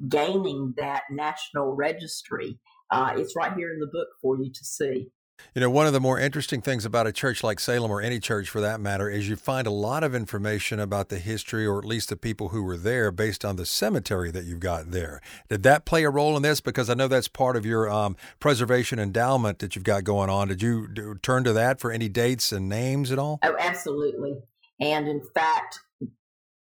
gaining 0.08 0.74
that 0.78 1.04
national 1.12 1.76
registry 1.76 2.60
uh, 2.92 3.14
it's 3.16 3.36
right 3.36 3.54
here 3.54 3.72
in 3.72 3.80
the 3.80 3.88
book 3.88 4.10
for 4.22 4.38
you 4.38 4.52
to 4.52 4.66
see 4.66 5.08
you 5.56 5.62
know, 5.62 5.70
one 5.70 5.88
of 5.88 5.94
the 5.94 6.00
more 6.00 6.20
interesting 6.20 6.62
things 6.62 6.86
about 6.86 7.08
a 7.08 7.12
church 7.12 7.44
like 7.44 7.60
Salem, 7.60 7.92
or 7.92 8.02
any 8.02 8.20
church 8.20 8.50
for 8.50 8.62
that 8.62 8.80
matter, 8.80 9.10
is 9.10 9.28
you 9.30 9.36
find 9.36 9.68
a 9.68 9.72
lot 9.72 10.04
of 10.04 10.16
information 10.16 10.80
about 10.80 11.10
the 11.10 11.20
history, 11.20 11.66
or 11.66 11.80
at 11.80 11.86
least 11.86 12.10
the 12.10 12.16
people 12.16 12.50
who 12.50 12.64
were 12.64 12.78
there, 12.78 13.12
based 13.12 13.44
on 13.44 13.56
the 13.56 13.66
cemetery 13.66 14.32
that 14.32 14.46
you've 14.46 14.60
got 14.60 14.92
there. 14.92 15.22
Did 15.50 15.64
that 15.64 15.86
play 15.86 16.04
a 16.04 16.10
role 16.10 16.36
in 16.38 16.44
this? 16.44 16.62
Because 16.62 16.90
I 16.90 16.94
know 16.94 17.08
that's 17.08 17.28
part 17.28 17.56
of 17.56 17.66
your 17.66 17.90
um, 17.90 18.16
preservation 18.40 19.00
endowment 19.00 19.60
that 19.60 19.76
you've 19.76 19.84
got 19.84 20.04
going 20.04 20.30
on. 20.30 20.48
Did 20.48 20.62
you 20.62 20.88
do, 20.88 21.16
turn 21.22 21.44
to 21.44 21.54
that 21.54 21.80
for 21.80 21.92
any 21.92 22.10
dates 22.10 22.52
and 22.52 22.70
names 22.70 23.12
at 23.12 23.20
all? 23.20 23.40
Oh, 23.44 23.56
absolutely. 23.60 24.36
And 24.80 25.08
in 25.08 25.22
fact, 25.34 25.80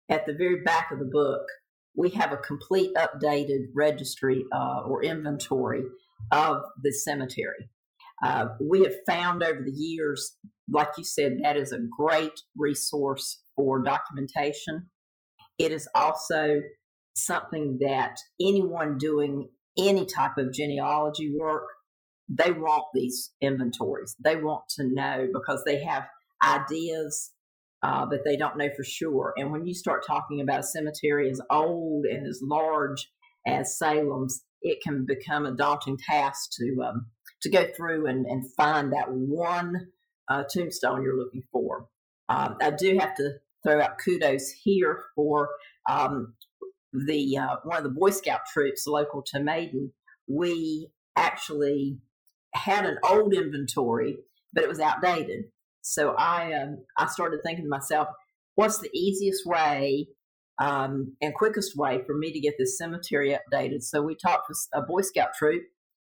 at 0.10 0.26
the 0.26 0.34
very 0.34 0.62
back 0.64 0.92
of 0.92 1.00
the 1.00 1.06
book, 1.06 1.42
we 1.96 2.10
have 2.12 2.32
a 2.32 2.38
complete 2.38 2.92
updated 2.96 3.68
registry 3.74 4.46
uh, 4.54 4.82
or 4.86 5.04
inventory 5.04 5.84
of 6.32 6.64
the 6.82 6.92
cemetery. 6.92 7.70
Uh, 8.24 8.48
we 8.60 8.84
have 8.84 8.96
found 9.08 9.44
over 9.44 9.62
the 9.64 9.72
years, 9.72 10.36
like 10.70 10.90
you 10.98 11.04
said, 11.04 11.38
that 11.44 11.58
is 11.58 11.72
a 11.72 11.80
great 11.98 12.42
resource 12.58 13.42
for 13.56 13.82
documentation. 13.82 14.90
It 15.58 15.72
is 15.72 15.88
also 15.96 16.62
something 17.16 17.78
that 17.82 18.18
anyone 18.42 18.98
doing 18.98 19.50
any 19.78 20.06
type 20.06 20.38
of 20.38 20.54
genealogy 20.54 21.34
work, 21.38 21.66
they 22.28 22.52
want 22.52 22.86
these 22.94 23.32
inventories. 23.42 24.16
They 24.24 24.36
want 24.36 24.64
to 24.78 24.84
know 24.84 25.28
because 25.34 25.64
they 25.66 25.84
have 25.84 26.06
ideas, 26.44 27.32
uh, 27.84 28.06
they 28.26 28.38
don't 28.38 28.58
know 28.58 28.70
for 28.76 28.84
sure. 28.84 29.34
And 29.38 29.52
when 29.52 29.66
you 29.66 29.74
start 29.74 30.06
talking 30.06 30.42
about 30.42 30.60
a 30.60 30.64
cemetery 30.64 31.30
as 31.30 31.42
old 31.50 32.06
and 32.06 32.28
as 32.28 32.40
large 32.42 33.10
as 33.48 33.78
Salem's, 33.78 34.44
it 34.62 34.82
can 34.84 35.06
become 35.06 35.46
a 35.46 35.56
daunting 35.56 35.98
task 35.98 36.52
to 36.60 36.84
um, 36.84 37.08
to 37.42 37.50
go 37.50 37.66
through 37.76 38.08
and, 38.08 38.26
and 38.26 38.52
find 38.54 38.92
that 38.94 39.08
one 39.10 39.88
uh, 40.30 40.44
tombstone 40.52 41.04
you're 41.04 41.18
looking 41.18 41.44
for. 41.52 41.88
Um, 42.28 42.58
I 42.62 42.72
do 42.72 42.98
have 43.00 43.16
to 43.16 43.34
throw 43.64 43.82
out 43.82 43.98
kudos 44.04 44.50
here 44.64 45.04
for 45.16 45.50
um, 45.90 46.36
the 46.94 47.38
uh, 47.38 47.56
one 47.64 47.78
of 47.78 47.84
the 47.84 47.90
Boy 47.90 48.12
Scout 48.12 48.42
troops 48.52 48.86
local 48.88 49.24
to 49.28 49.40
Maiden. 49.40 49.94
We 50.28 50.90
actually 51.16 51.98
had 52.54 52.86
an 52.86 52.98
old 53.04 53.34
inventory, 53.34 54.18
but 54.54 54.64
it 54.64 54.70
was 54.70 54.80
outdated. 54.80 55.46
So 55.82 56.14
I 56.18 56.54
um, 56.54 56.84
I 56.98 57.08
started 57.08 57.40
thinking 57.44 57.66
to 57.66 57.70
myself, 57.70 58.08
what's 58.56 58.80
the 58.80 58.90
easiest 58.94 59.46
way 59.46 60.08
um, 60.62 61.16
and 61.22 61.34
quickest 61.34 61.76
way 61.76 62.02
for 62.06 62.18
me 62.18 62.32
to 62.32 62.40
get 62.40 62.56
this 62.60 62.78
cemetery 62.78 63.36
updated? 63.36 63.82
So 63.84 64.02
we 64.02 64.16
talked 64.16 64.48
to 64.48 64.56
a 64.78 64.82
Boy 64.82 65.02
Scout 65.02 65.30
troop, 65.38 65.64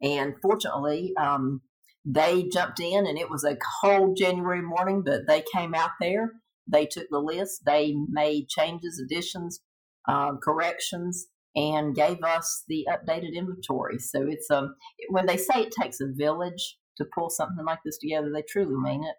and 0.02 0.36
fortunately, 0.42 1.14
um, 1.20 1.62
they 2.06 2.44
jumped 2.52 2.80
in, 2.80 3.06
and 3.06 3.18
it 3.18 3.30
was 3.30 3.44
a 3.44 3.58
cold 3.82 4.18
January 4.18 4.62
morning, 4.62 5.04
but 5.06 5.28
they 5.28 5.44
came 5.54 5.76
out 5.76 5.92
there. 6.00 6.32
They 6.68 6.86
took 6.86 7.08
the 7.10 7.20
list, 7.20 7.64
they 7.66 7.96
made 8.10 8.48
changes, 8.48 9.00
additions, 9.04 9.62
um, 10.08 10.40
corrections, 10.42 11.28
and 11.56 11.96
gave 11.96 12.24
us 12.24 12.64
the 12.68 12.88
updated 12.90 13.36
inventory. 13.36 14.00
So 14.00 14.26
it's 14.28 14.50
um 14.50 14.76
when 15.10 15.26
they 15.26 15.38
say 15.38 15.62
it 15.62 15.74
takes 15.80 16.00
a 16.00 16.08
village 16.08 16.78
to 16.98 17.06
pull 17.14 17.30
something 17.30 17.66
like 17.66 17.80
this 17.86 17.98
together, 17.98 18.32
they 18.34 18.44
truly 18.44 18.76
mean 18.76 19.04
it. 19.04 19.16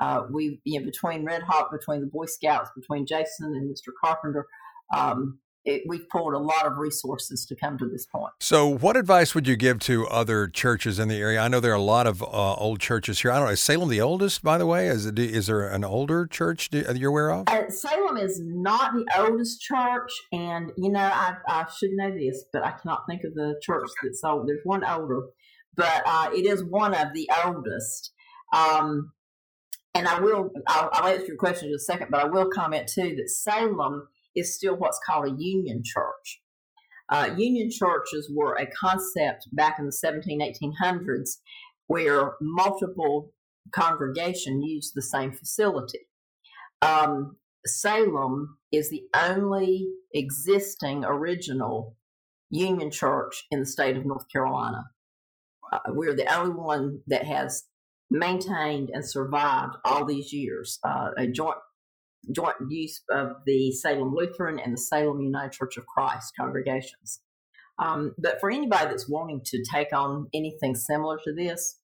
Uh, 0.00 0.22
we 0.30 0.60
you 0.64 0.80
know 0.80 0.86
between 0.86 1.24
Red 1.24 1.42
Hawk, 1.42 1.70
between 1.72 2.00
the 2.00 2.06
Boy 2.06 2.26
Scouts, 2.26 2.70
between 2.76 3.06
Jason 3.06 3.54
and 3.54 3.70
Mr. 3.70 3.92
Carpenter, 4.02 4.46
um, 4.96 5.38
it, 5.64 5.82
we've 5.86 6.08
pulled 6.10 6.34
a 6.34 6.38
lot 6.38 6.66
of 6.66 6.76
resources 6.76 7.46
to 7.46 7.56
come 7.56 7.78
to 7.78 7.88
this 7.88 8.04
point. 8.06 8.32
So, 8.40 8.68
what 8.68 8.96
advice 8.96 9.34
would 9.34 9.48
you 9.48 9.56
give 9.56 9.78
to 9.80 10.06
other 10.08 10.46
churches 10.46 10.98
in 10.98 11.08
the 11.08 11.16
area? 11.16 11.40
I 11.40 11.48
know 11.48 11.60
there 11.60 11.72
are 11.72 11.76
a 11.76 11.80
lot 11.80 12.06
of 12.06 12.22
uh, 12.22 12.54
old 12.54 12.80
churches 12.80 13.20
here. 13.20 13.32
I 13.32 13.38
don't 13.38 13.46
know. 13.46 13.52
Is 13.52 13.62
Salem 13.62 13.88
the 13.88 14.00
oldest, 14.00 14.42
by 14.42 14.58
the 14.58 14.66
way? 14.66 14.88
Is, 14.88 15.06
it, 15.06 15.18
is 15.18 15.46
there 15.46 15.66
an 15.68 15.84
older 15.84 16.26
church 16.26 16.68
you're 16.72 17.10
aware 17.10 17.30
of? 17.30 17.48
Uh, 17.48 17.70
Salem 17.70 18.18
is 18.18 18.40
not 18.44 18.92
the 18.92 19.06
oldest 19.18 19.60
church, 19.60 20.12
and 20.32 20.70
you 20.76 20.90
know 20.90 21.00
I, 21.00 21.36
I 21.48 21.66
should 21.78 21.92
know 21.92 22.10
this, 22.10 22.44
but 22.52 22.64
I 22.64 22.72
cannot 22.72 23.04
think 23.08 23.24
of 23.24 23.34
the 23.34 23.58
church 23.62 23.88
that's 24.02 24.22
old. 24.22 24.48
There's 24.48 24.64
one 24.64 24.84
older, 24.84 25.22
but 25.76 26.02
uh, 26.04 26.30
it 26.34 26.46
is 26.46 26.62
one 26.62 26.94
of 26.94 27.12
the 27.14 27.28
oldest. 27.44 28.12
Um, 28.52 29.12
and 29.96 30.08
I 30.08 30.20
will, 30.20 30.50
I'll, 30.66 30.90
I'll 30.92 31.08
answer 31.08 31.26
your 31.26 31.36
question 31.36 31.68
in 31.68 31.74
a 31.74 31.78
second, 31.78 32.08
but 32.10 32.20
I 32.20 32.24
will 32.24 32.50
comment 32.50 32.88
too 32.88 33.14
that 33.16 33.30
Salem 33.30 34.08
is 34.36 34.54
still 34.54 34.76
what's 34.76 35.00
called 35.06 35.26
a 35.26 35.36
union 35.36 35.82
church. 35.84 36.40
Uh, 37.08 37.30
union 37.36 37.70
churches 37.70 38.30
were 38.34 38.54
a 38.54 38.66
concept 38.66 39.48
back 39.52 39.78
in 39.78 39.86
the 39.86 39.92
17, 39.92 40.40
1800s 40.40 41.38
where 41.86 42.32
multiple 42.40 43.30
congregation 43.72 44.62
used 44.62 44.92
the 44.94 45.02
same 45.02 45.32
facility. 45.32 46.00
Um, 46.82 47.36
Salem 47.66 48.58
is 48.72 48.90
the 48.90 49.02
only 49.14 49.86
existing 50.12 51.04
original 51.04 51.96
union 52.50 52.90
church 52.90 53.44
in 53.50 53.60
the 53.60 53.66
state 53.66 53.96
of 53.96 54.04
North 54.04 54.28
Carolina. 54.30 54.84
Uh, 55.72 55.78
we're 55.88 56.14
the 56.14 56.32
only 56.34 56.54
one 56.54 57.00
that 57.06 57.24
has 57.24 57.64
maintained 58.10 58.90
and 58.92 59.04
survived 59.08 59.76
all 59.84 60.04
these 60.04 60.32
years. 60.32 60.78
Uh, 60.84 61.10
a 61.16 61.26
joint 61.26 61.56
joint 62.32 62.56
use 62.68 63.02
of 63.10 63.36
the 63.46 63.72
Salem 63.72 64.14
Lutheran 64.14 64.58
and 64.58 64.74
the 64.74 64.80
Salem 64.80 65.20
United 65.20 65.52
Church 65.52 65.76
of 65.76 65.86
Christ 65.86 66.32
congregations. 66.38 67.20
Um, 67.78 68.14
but 68.18 68.40
for 68.40 68.50
anybody 68.50 68.86
that's 68.86 69.08
wanting 69.08 69.42
to 69.46 69.64
take 69.72 69.92
on 69.92 70.28
anything 70.32 70.74
similar 70.74 71.18
to 71.24 71.34
this, 71.34 71.80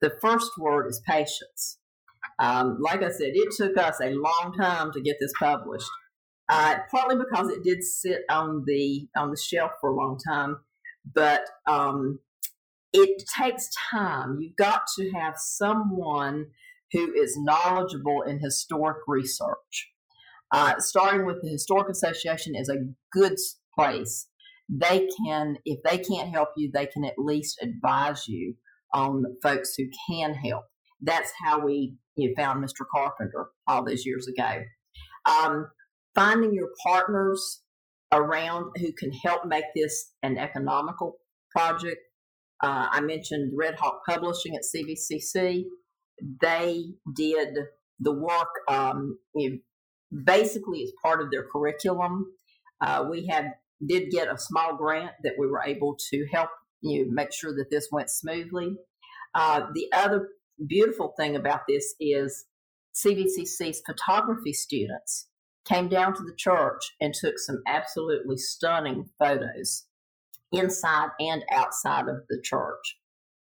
the 0.00 0.12
first 0.20 0.52
word 0.58 0.86
is 0.86 1.02
patience. 1.06 1.78
Um, 2.38 2.78
like 2.80 3.02
I 3.02 3.10
said, 3.10 3.32
it 3.34 3.54
took 3.56 3.76
us 3.76 4.00
a 4.00 4.10
long 4.10 4.54
time 4.58 4.92
to 4.92 5.00
get 5.00 5.16
this 5.20 5.32
published, 5.38 5.88
uh, 6.48 6.76
partly 6.90 7.16
because 7.16 7.48
it 7.50 7.62
did 7.62 7.82
sit 7.82 8.22
on 8.30 8.64
the 8.66 9.08
on 9.16 9.30
the 9.30 9.36
shelf 9.36 9.72
for 9.80 9.90
a 9.90 9.94
long 9.94 10.18
time, 10.26 10.58
but 11.14 11.42
um, 11.66 12.20
it 12.92 13.24
takes 13.36 13.68
time. 13.90 14.38
You've 14.40 14.56
got 14.56 14.82
to 14.96 15.10
have 15.12 15.34
someone 15.36 16.46
who 16.94 17.12
is 17.12 17.36
knowledgeable 17.36 18.22
in 18.22 18.38
historic 18.38 18.98
research. 19.06 19.90
Uh, 20.52 20.74
starting 20.78 21.26
with 21.26 21.42
the 21.42 21.50
Historic 21.50 21.88
Association 21.88 22.54
is 22.54 22.68
a 22.68 22.86
good 23.12 23.34
place. 23.76 24.28
They 24.68 25.08
can, 25.26 25.56
if 25.64 25.80
they 25.82 25.98
can't 25.98 26.30
help 26.30 26.50
you, 26.56 26.70
they 26.72 26.86
can 26.86 27.04
at 27.04 27.18
least 27.18 27.58
advise 27.60 28.28
you 28.28 28.54
on 28.94 29.24
folks 29.42 29.74
who 29.76 29.86
can 30.08 30.34
help. 30.34 30.62
That's 31.02 31.32
how 31.44 31.64
we 31.64 31.96
you 32.16 32.28
know, 32.28 32.34
found 32.40 32.64
Mr. 32.64 32.84
Carpenter 32.94 33.48
all 33.66 33.84
those 33.84 34.06
years 34.06 34.28
ago. 34.28 34.62
Um, 35.26 35.66
finding 36.14 36.54
your 36.54 36.68
partners 36.86 37.62
around 38.12 38.70
who 38.76 38.92
can 38.92 39.10
help 39.12 39.44
make 39.44 39.64
this 39.74 40.12
an 40.22 40.38
economical 40.38 41.16
project. 41.50 42.00
Uh, 42.62 42.86
I 42.92 43.00
mentioned 43.00 43.52
Red 43.56 43.74
Hawk 43.74 44.02
Publishing 44.08 44.54
at 44.54 44.62
CVCC 44.62 45.64
they 46.20 46.84
did 47.14 47.56
the 48.00 48.12
work 48.12 48.48
um, 48.68 49.18
basically 50.24 50.82
as 50.82 50.92
part 51.02 51.20
of 51.20 51.30
their 51.30 51.44
curriculum. 51.44 52.26
Uh, 52.80 53.06
we 53.10 53.26
had 53.26 53.52
did 53.84 54.10
get 54.10 54.28
a 54.28 54.38
small 54.38 54.76
grant 54.76 55.12
that 55.22 55.34
we 55.38 55.46
were 55.46 55.62
able 55.64 55.96
to 56.10 56.26
help 56.32 56.50
you 56.80 57.04
know, 57.04 57.12
make 57.12 57.32
sure 57.32 57.54
that 57.54 57.70
this 57.70 57.88
went 57.90 58.10
smoothly. 58.10 58.76
Uh, 59.34 59.66
the 59.74 59.88
other 59.92 60.28
beautiful 60.66 61.12
thing 61.18 61.34
about 61.34 61.62
this 61.68 61.94
is 62.00 62.46
CVCC's 62.94 63.82
photography 63.84 64.52
students 64.52 65.28
came 65.66 65.88
down 65.88 66.14
to 66.14 66.22
the 66.22 66.34
church 66.36 66.92
and 67.00 67.12
took 67.12 67.38
some 67.38 67.62
absolutely 67.66 68.36
stunning 68.36 69.08
photos 69.18 69.86
inside 70.52 71.08
and 71.18 71.44
outside 71.50 72.08
of 72.08 72.18
the 72.28 72.40
church 72.42 72.98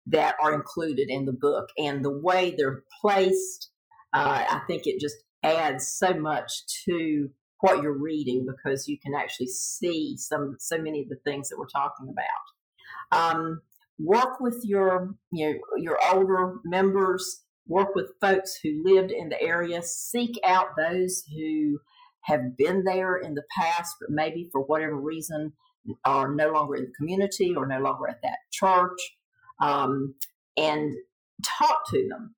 that 0.06 0.36
are 0.42 0.54
included 0.54 1.08
in 1.08 1.24
the 1.24 1.32
book 1.32 1.68
and 1.78 2.04
the 2.04 2.18
way 2.18 2.54
they're 2.56 2.82
placed. 3.00 3.70
Uh, 4.12 4.44
I 4.48 4.60
think 4.66 4.86
it 4.86 5.00
just 5.00 5.16
adds 5.42 5.86
so 5.86 6.14
much 6.14 6.50
to 6.86 7.30
what 7.60 7.82
you're 7.82 7.98
reading 7.98 8.46
because 8.46 8.88
you 8.88 8.98
can 9.02 9.14
actually 9.14 9.46
see 9.46 10.16
some 10.18 10.56
so 10.58 10.78
many 10.78 11.02
of 11.02 11.08
the 11.08 11.18
things 11.24 11.48
that 11.48 11.58
we're 11.58 11.66
talking 11.66 12.12
about. 12.12 13.34
Um, 13.36 13.62
work 13.98 14.40
with 14.40 14.60
your 14.64 15.14
you 15.32 15.50
know, 15.50 15.58
your 15.78 15.98
older 16.12 16.56
members. 16.64 17.40
Work 17.66 17.94
with 17.94 18.10
folks 18.20 18.58
who 18.62 18.82
lived 18.84 19.10
in 19.10 19.30
the 19.30 19.40
area. 19.40 19.80
Seek 19.82 20.38
out 20.44 20.76
those 20.76 21.22
who 21.34 21.78
have 22.24 22.58
been 22.58 22.84
there 22.84 23.16
in 23.16 23.34
the 23.34 23.44
past, 23.58 23.96
but 24.00 24.10
maybe 24.10 24.50
for 24.52 24.60
whatever 24.60 24.96
reason 24.96 25.54
are 26.04 26.34
no 26.34 26.50
longer 26.50 26.76
in 26.76 26.84
the 26.84 26.92
community 26.96 27.54
or 27.56 27.66
no 27.66 27.78
longer 27.78 28.08
at 28.08 28.20
that 28.22 28.38
church 28.52 28.98
um, 29.60 30.14
and 30.56 30.94
talk 31.44 31.82
to 31.90 32.08
them. 32.08 32.34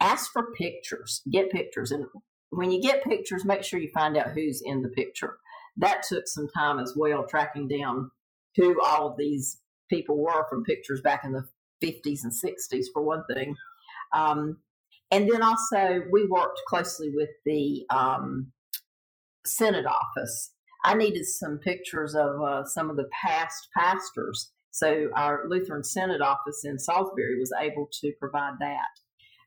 Ask 0.00 0.30
for 0.32 0.52
pictures, 0.52 1.22
get 1.30 1.50
pictures. 1.50 1.90
And 1.90 2.06
when 2.50 2.70
you 2.70 2.80
get 2.80 3.04
pictures, 3.04 3.44
make 3.44 3.64
sure 3.64 3.80
you 3.80 3.90
find 3.92 4.16
out 4.16 4.30
who's 4.30 4.62
in 4.64 4.82
the 4.82 4.88
picture. 4.88 5.38
That 5.76 6.02
took 6.08 6.26
some 6.26 6.48
time 6.56 6.78
as 6.78 6.94
well, 6.96 7.26
tracking 7.28 7.68
down 7.68 8.10
who 8.56 8.80
all 8.84 9.08
of 9.08 9.16
these 9.16 9.60
people 9.90 10.18
were 10.18 10.44
from 10.48 10.64
pictures 10.64 11.00
back 11.02 11.24
in 11.24 11.32
the 11.32 11.44
50s 11.82 12.20
and 12.24 12.32
60s, 12.32 12.86
for 12.92 13.02
one 13.02 13.22
thing. 13.32 13.54
Um, 14.14 14.58
and 15.10 15.30
then 15.30 15.42
also, 15.42 16.02
we 16.12 16.26
worked 16.26 16.60
closely 16.68 17.10
with 17.14 17.30
the 17.44 17.84
um, 17.90 18.52
Synod 19.46 19.86
office. 19.86 20.52
I 20.84 20.94
needed 20.94 21.24
some 21.26 21.58
pictures 21.58 22.14
of 22.14 22.40
uh, 22.40 22.64
some 22.64 22.90
of 22.90 22.96
the 22.96 23.08
past 23.22 23.68
pastors 23.76 24.52
so 24.78 25.08
our 25.14 25.44
Lutheran 25.48 25.84
Synod 25.84 26.20
office 26.20 26.62
in 26.64 26.78
Salisbury 26.78 27.38
was 27.38 27.52
able 27.60 27.88
to 28.00 28.12
provide 28.18 28.54
that. 28.60 28.86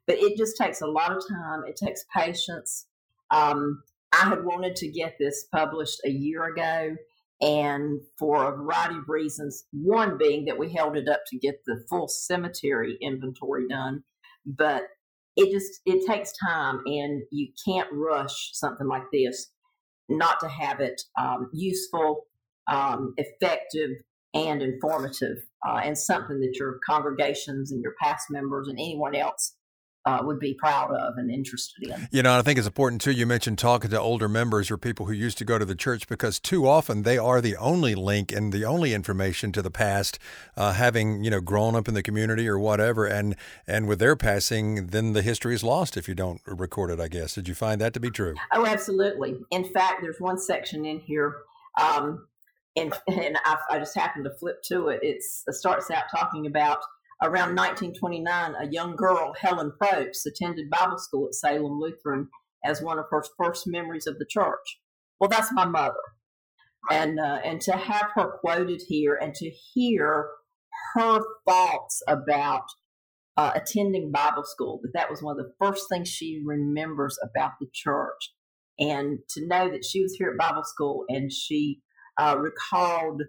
But 0.07 0.17
it 0.17 0.37
just 0.37 0.57
takes 0.57 0.81
a 0.81 0.87
lot 0.87 1.11
of 1.11 1.23
time. 1.27 1.61
It 1.67 1.75
takes 1.75 2.05
patience. 2.15 2.87
Um, 3.29 3.83
I 4.11 4.29
had 4.29 4.43
wanted 4.43 4.75
to 4.77 4.87
get 4.89 5.15
this 5.19 5.45
published 5.53 6.01
a 6.05 6.09
year 6.09 6.45
ago, 6.45 6.95
and 7.39 7.99
for 8.19 8.43
a 8.43 8.55
variety 8.55 8.97
of 8.97 9.07
reasons. 9.07 9.63
One 9.71 10.17
being 10.17 10.45
that 10.45 10.59
we 10.59 10.71
held 10.71 10.97
it 10.97 11.07
up 11.07 11.21
to 11.27 11.39
get 11.39 11.61
the 11.65 11.83
full 11.89 12.07
cemetery 12.07 12.97
inventory 13.01 13.67
done, 13.67 14.03
but 14.45 14.83
it 15.35 15.51
just 15.51 15.79
it 15.85 16.05
takes 16.05 16.33
time, 16.45 16.81
and 16.85 17.23
you 17.31 17.49
can't 17.65 17.89
rush 17.91 18.51
something 18.53 18.87
like 18.87 19.05
this. 19.13 19.47
Not 20.09 20.39
to 20.41 20.49
have 20.49 20.81
it 20.81 21.01
um, 21.17 21.49
useful, 21.53 22.25
um, 22.69 23.13
effective, 23.17 23.91
and 24.33 24.61
informative, 24.61 25.37
uh, 25.67 25.81
and 25.83 25.97
something 25.97 26.39
that 26.39 26.55
your 26.57 26.79
congregations 26.87 27.71
and 27.71 27.81
your 27.81 27.93
past 28.01 28.27
members 28.29 28.67
and 28.67 28.79
anyone 28.79 29.15
else 29.15 29.55
uh, 30.05 30.19
would 30.23 30.39
be 30.39 30.53
proud 30.55 30.91
of 30.91 31.17
and 31.17 31.29
interested 31.29 31.89
in. 31.89 32.07
You 32.11 32.23
know, 32.23 32.37
I 32.37 32.41
think 32.41 32.57
it's 32.57 32.67
important 32.67 33.01
too. 33.01 33.11
You 33.11 33.25
mentioned 33.25 33.59
talking 33.59 33.91
to 33.91 33.99
older 33.99 34.27
members 34.27 34.71
or 34.71 34.77
people 34.77 35.05
who 35.05 35.13
used 35.13 35.37
to 35.39 35.45
go 35.45 35.59
to 35.59 35.65
the 35.65 35.75
church 35.75 36.07
because 36.07 36.39
too 36.39 36.67
often 36.67 37.03
they 37.03 37.17
are 37.17 37.39
the 37.39 37.55
only 37.57 37.93
link 37.93 38.31
and 38.31 38.51
the 38.51 38.65
only 38.65 38.93
information 38.93 39.51
to 39.51 39.61
the 39.61 39.69
past, 39.69 40.17
uh, 40.57 40.73
having 40.73 41.23
you 41.23 41.29
know 41.29 41.41
grown 41.41 41.75
up 41.75 41.87
in 41.87 41.93
the 41.93 42.03
community 42.03 42.47
or 42.47 42.57
whatever. 42.57 43.05
And 43.05 43.35
and 43.67 43.87
with 43.87 43.99
their 43.99 44.15
passing, 44.15 44.87
then 44.87 45.13
the 45.13 45.21
history 45.21 45.53
is 45.53 45.63
lost 45.63 45.97
if 45.97 46.07
you 46.07 46.15
don't 46.15 46.41
record 46.45 46.89
it. 46.89 46.99
I 46.99 47.07
guess. 47.07 47.35
Did 47.35 47.47
you 47.47 47.55
find 47.55 47.79
that 47.81 47.93
to 47.93 47.99
be 47.99 48.09
true? 48.09 48.35
Oh, 48.51 48.65
absolutely. 48.65 49.37
In 49.51 49.65
fact, 49.65 50.01
there's 50.01 50.19
one 50.19 50.39
section 50.39 50.85
in 50.85 50.99
here. 50.99 51.35
Um, 51.79 52.27
and, 52.75 52.93
and 53.07 53.37
I, 53.45 53.57
I 53.69 53.79
just 53.79 53.97
happened 53.97 54.25
to 54.25 54.37
flip 54.39 54.57
to 54.69 54.89
it. 54.89 54.99
It's, 55.01 55.43
it 55.47 55.55
starts 55.55 55.89
out 55.91 56.05
talking 56.13 56.45
about 56.45 56.79
Around 57.23 57.55
1929, 57.55 58.55
a 58.59 58.71
young 58.71 58.95
girl, 58.95 59.35
Helen 59.39 59.71
Propst, 59.79 60.25
attended 60.25 60.71
Bible 60.71 60.97
school 60.97 61.27
at 61.27 61.35
Salem 61.35 61.79
Lutheran 61.79 62.29
as 62.65 62.81
one 62.81 62.97
of 62.97 63.05
her 63.11 63.23
first 63.37 63.67
memories 63.67 64.07
of 64.07 64.17
the 64.17 64.25
church. 64.27 64.79
Well, 65.19 65.29
that's 65.29 65.53
my 65.53 65.65
mother. 65.65 66.01
And, 66.89 67.19
uh, 67.19 67.37
and 67.45 67.61
to 67.61 67.73
have 67.73 68.07
her 68.15 68.39
quoted 68.39 68.81
here 68.87 69.13
and 69.21 69.35
to 69.35 69.51
hear 69.51 70.29
her 70.95 71.21
thoughts 71.47 72.01
about 72.07 72.65
uh, 73.37 73.51
attending 73.53 74.11
Bible 74.11 74.43
school, 74.43 74.79
that 74.81 74.93
that 74.95 75.11
was 75.11 75.21
one 75.21 75.39
of 75.39 75.45
the 75.45 75.53
first 75.59 75.83
things 75.89 76.09
she 76.09 76.41
remembers 76.43 77.19
about 77.23 77.51
the 77.59 77.67
church. 77.71 78.33
And 78.79 79.19
to 79.35 79.45
know 79.45 79.69
that 79.69 79.85
she 79.85 80.01
was 80.01 80.15
here 80.15 80.31
at 80.31 80.39
Bible 80.39 80.63
school 80.63 81.05
and 81.07 81.31
she 81.31 81.81
uh, 82.17 82.37
recalled 82.37 83.21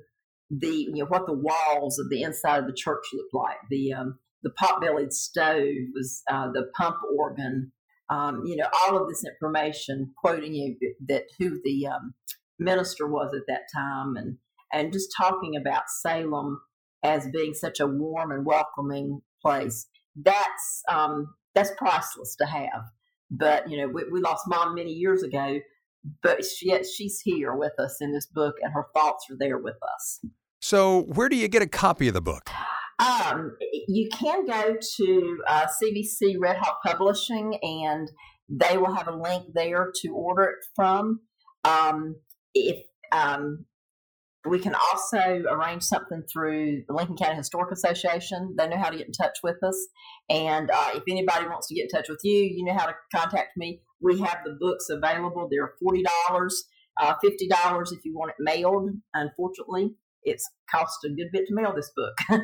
the 0.51 0.69
you 0.69 0.97
know 0.97 1.07
what 1.07 1.27
the 1.27 1.33
walls 1.33 1.99
of 1.99 2.11
the 2.11 2.23
inside 2.23 2.59
of 2.59 2.67
the 2.67 2.75
church 2.77 3.05
looked 3.13 3.35
like. 3.35 3.57
The 3.71 3.93
um, 3.93 4.19
the 4.43 4.51
pot-bellied 4.51 5.13
stove 5.13 5.75
was 5.95 6.23
uh, 6.31 6.51
the 6.53 6.71
pump 6.77 6.97
organ. 7.19 7.73
Um, 8.11 8.43
you 8.45 8.57
know 8.57 8.67
all 8.83 9.01
of 9.01 9.09
this 9.09 9.25
information, 9.25 10.13
quoting 10.19 10.55
you 10.55 10.77
that 11.09 11.25
who 11.39 11.61
the 11.65 11.87
um, 11.87 12.15
minister 12.59 13.07
was 13.07 13.33
at 13.35 13.47
that 13.49 13.63
time, 13.75 14.17
and 14.17 14.37
and 14.73 14.93
just 14.93 15.15
talking 15.17 15.57
about 15.57 15.85
Salem 16.03 16.61
as 17.03 17.29
being 17.33 17.55
such 17.55 17.81
a 17.81 17.87
warm 17.87 18.31
and 18.31 18.47
welcoming 18.47 19.23
place. 19.41 19.87
That's 20.17 20.83
um, 20.91 21.35
that's 21.55 21.73
priceless 21.79 22.37
to 22.37 22.47
have. 22.47 22.85
But 23.31 23.71
you 23.71 23.79
know, 23.79 23.89
we, 23.89 24.05
we 24.13 24.21
lost 24.21 24.45
mom 24.47 24.75
many 24.75 24.93
years 24.93 25.23
ago, 25.23 25.59
but 26.23 26.45
yet 26.61 26.85
she's 26.87 27.21
here 27.25 27.55
with 27.55 27.73
us 27.79 27.99
in 28.01 28.13
this 28.13 28.27
book, 28.27 28.57
and 28.63 28.73
her 28.73 28.87
thoughts 28.95 29.27
are 29.31 29.37
there 29.39 29.59
with 29.59 29.77
us. 29.95 30.21
So, 30.61 31.03
where 31.03 31.29
do 31.29 31.37
you 31.37 31.49
get 31.49 31.63
a 31.63 31.67
copy 31.67 32.09
of 32.09 32.15
the 32.15 32.23
book? 32.23 32.51
Um, 32.99 33.57
you 33.89 34.09
can 34.13 34.47
go 34.47 34.77
to 34.97 35.39
uh, 35.49 35.67
CBC 35.67 36.37
Red 36.39 36.59
Hawk 36.59 36.81
Publishing, 36.85 37.59
and 37.63 38.09
they 38.49 38.77
will 38.77 38.95
have 38.95 39.09
a 39.09 39.17
link 39.17 39.47
there 39.55 39.91
to 40.03 40.09
order 40.09 40.45
it 40.45 40.65
from. 40.77 41.21
Um, 41.65 42.17
if 42.55 42.85
um, 43.13 43.67
we 44.49 44.59
can 44.59 44.75
also 44.75 45.45
arrange 45.49 45.83
something 45.83 46.23
through 46.33 46.83
the 46.89 46.95
Lincoln 46.95 47.17
County 47.17 47.37
Historic 47.37 47.71
Association. 47.73 48.55
They 48.59 48.69
know 48.69 48.77
how 48.77 48.91
to 48.91 48.97
get 48.97 49.07
in 49.07 49.13
touch 49.13 49.39
with 49.43 49.63
us. 49.63 49.77
And 50.29 50.71
uh, 50.71 50.91
if 50.95 51.05
anybody 51.09 51.47
wants 51.47 51.69
to 51.69 51.75
get 51.75 51.85
in 51.85 51.89
touch 51.89 52.09
with 52.09 52.21
you, 52.25 52.43
you 52.43 52.65
know 52.65 52.75
how 52.75 52.87
to 52.87 52.95
contact 53.15 53.57
me. 53.57 53.83
We 54.03 54.19
have 54.21 54.39
the 54.45 54.57
books 54.59 54.89
available. 54.91 55.49
They're 55.51 55.75
$40, 55.83 56.05
uh, 57.01 57.15
$50 57.25 57.93
if 57.93 58.05
you 58.05 58.15
want 58.15 58.31
it 58.31 58.37
mailed, 58.39 58.91
unfortunately 59.15 59.95
it's 60.25 60.49
cost 60.71 60.99
a 61.05 61.11
good 61.11 61.29
bit 61.33 61.47
to 61.47 61.55
mail 61.55 61.73
this 61.75 61.91
book, 61.97 62.17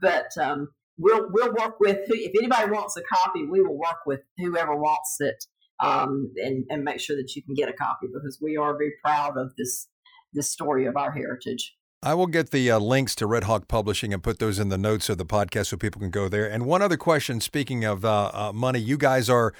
but 0.00 0.26
um, 0.40 0.68
we'll 0.98 1.26
we'll 1.30 1.52
work 1.52 1.78
with 1.80 1.98
if 2.08 2.32
anybody 2.38 2.70
wants 2.70 2.96
a 2.96 3.02
copy, 3.02 3.44
we 3.44 3.60
will 3.60 3.78
work 3.78 3.98
with 4.06 4.20
whoever 4.38 4.76
wants 4.76 5.16
it 5.20 5.44
um, 5.80 6.32
and 6.36 6.64
and 6.70 6.84
make 6.84 7.00
sure 7.00 7.16
that 7.16 7.34
you 7.34 7.42
can 7.42 7.54
get 7.54 7.68
a 7.68 7.72
copy 7.72 8.06
because 8.12 8.38
we 8.40 8.56
are 8.56 8.76
very 8.76 8.92
proud 9.04 9.36
of 9.36 9.52
this 9.56 9.88
this 10.32 10.50
story 10.50 10.86
of 10.86 10.96
our 10.96 11.12
heritage. 11.12 11.74
I 12.04 12.14
will 12.14 12.26
get 12.26 12.50
the 12.50 12.68
uh, 12.68 12.80
links 12.80 13.14
to 13.16 13.28
Red 13.28 13.44
Hawk 13.44 13.68
Publishing 13.68 14.12
and 14.12 14.20
put 14.20 14.40
those 14.40 14.58
in 14.58 14.70
the 14.70 14.78
notes 14.78 15.08
of 15.08 15.18
the 15.18 15.24
podcast 15.24 15.66
so 15.66 15.76
people 15.76 16.00
can 16.00 16.10
go 16.10 16.28
there. 16.28 16.50
And 16.50 16.66
one 16.66 16.82
other 16.82 16.96
question, 16.96 17.40
speaking 17.40 17.84
of 17.84 18.04
uh, 18.04 18.30
uh, 18.34 18.52
money, 18.52 18.80
you 18.80 18.96
guys 18.96 19.30
are 19.30 19.54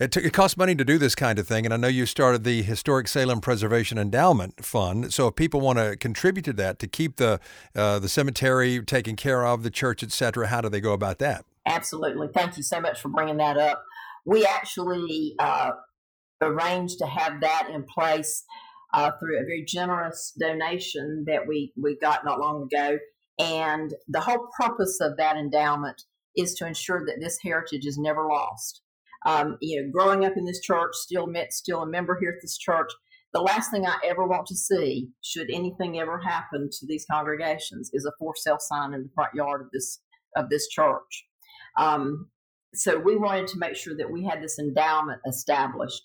it, 0.00 0.12
t- 0.12 0.20
it 0.20 0.32
costs 0.32 0.56
money 0.56 0.74
to 0.74 0.84
do 0.84 0.98
this 0.98 1.14
kind 1.14 1.38
of 1.38 1.46
thing, 1.46 1.64
and 1.64 1.72
I 1.72 1.76
know 1.76 1.88
you 1.88 2.06
started 2.06 2.44
the 2.44 2.62
Historic 2.62 3.06
Salem 3.06 3.40
Preservation 3.40 3.96
Endowment 3.96 4.64
Fund. 4.64 5.14
So, 5.14 5.28
if 5.28 5.36
people 5.36 5.60
want 5.60 5.78
to 5.78 5.96
contribute 5.96 6.44
to 6.46 6.52
that 6.54 6.78
to 6.80 6.86
keep 6.86 7.16
the 7.16 7.38
uh, 7.76 7.98
the 8.00 8.08
cemetery 8.08 8.82
taken 8.82 9.14
care 9.14 9.46
of, 9.46 9.62
the 9.62 9.70
church, 9.70 10.02
etc., 10.02 10.48
how 10.48 10.60
do 10.60 10.68
they 10.68 10.80
go 10.80 10.92
about 10.92 11.18
that? 11.20 11.44
Absolutely. 11.66 12.28
Thank 12.34 12.56
you 12.56 12.62
so 12.62 12.80
much 12.80 13.00
for 13.00 13.08
bringing 13.08 13.36
that 13.36 13.56
up. 13.56 13.84
We 14.26 14.44
actually 14.44 15.34
uh, 15.38 15.72
arranged 16.40 16.98
to 16.98 17.06
have 17.06 17.40
that 17.40 17.68
in 17.72 17.84
place 17.84 18.44
uh, 18.92 19.12
through 19.18 19.38
a 19.38 19.44
very 19.44 19.64
generous 19.66 20.32
donation 20.38 21.24
that 21.28 21.46
we 21.46 21.72
we 21.76 21.96
got 21.96 22.24
not 22.24 22.40
long 22.40 22.64
ago, 22.64 22.98
and 23.38 23.94
the 24.08 24.20
whole 24.20 24.48
purpose 24.60 24.98
of 25.00 25.16
that 25.18 25.36
endowment 25.36 26.02
is 26.36 26.54
to 26.54 26.66
ensure 26.66 27.06
that 27.06 27.18
this 27.20 27.38
heritage 27.44 27.86
is 27.86 27.96
never 27.96 28.26
lost 28.26 28.80
um, 29.24 29.56
you 29.60 29.80
know, 29.80 29.90
growing 29.90 30.24
up 30.24 30.36
in 30.36 30.44
this 30.44 30.60
church, 30.60 30.94
still 30.94 31.26
met, 31.26 31.52
still 31.52 31.82
a 31.82 31.86
member 31.86 32.16
here 32.20 32.30
at 32.30 32.42
this 32.42 32.58
church. 32.58 32.90
The 33.32 33.40
last 33.40 33.70
thing 33.70 33.84
I 33.86 33.96
ever 34.04 34.26
want 34.26 34.46
to 34.46 34.54
see, 34.54 35.08
should 35.22 35.50
anything 35.50 35.98
ever 35.98 36.20
happen 36.20 36.68
to 36.70 36.86
these 36.86 37.06
congregations, 37.10 37.90
is 37.92 38.04
a 38.04 38.12
for 38.18 38.34
sale 38.36 38.58
sign 38.60 38.94
in 38.94 39.02
the 39.02 39.10
front 39.14 39.34
yard 39.34 39.62
of 39.62 39.68
this 39.72 40.00
of 40.36 40.50
this 40.50 40.68
church. 40.68 41.26
Um, 41.78 42.28
so 42.74 42.98
we 42.98 43.16
wanted 43.16 43.46
to 43.48 43.58
make 43.58 43.76
sure 43.76 43.96
that 43.96 44.10
we 44.10 44.24
had 44.24 44.42
this 44.42 44.58
endowment 44.58 45.20
established 45.26 46.02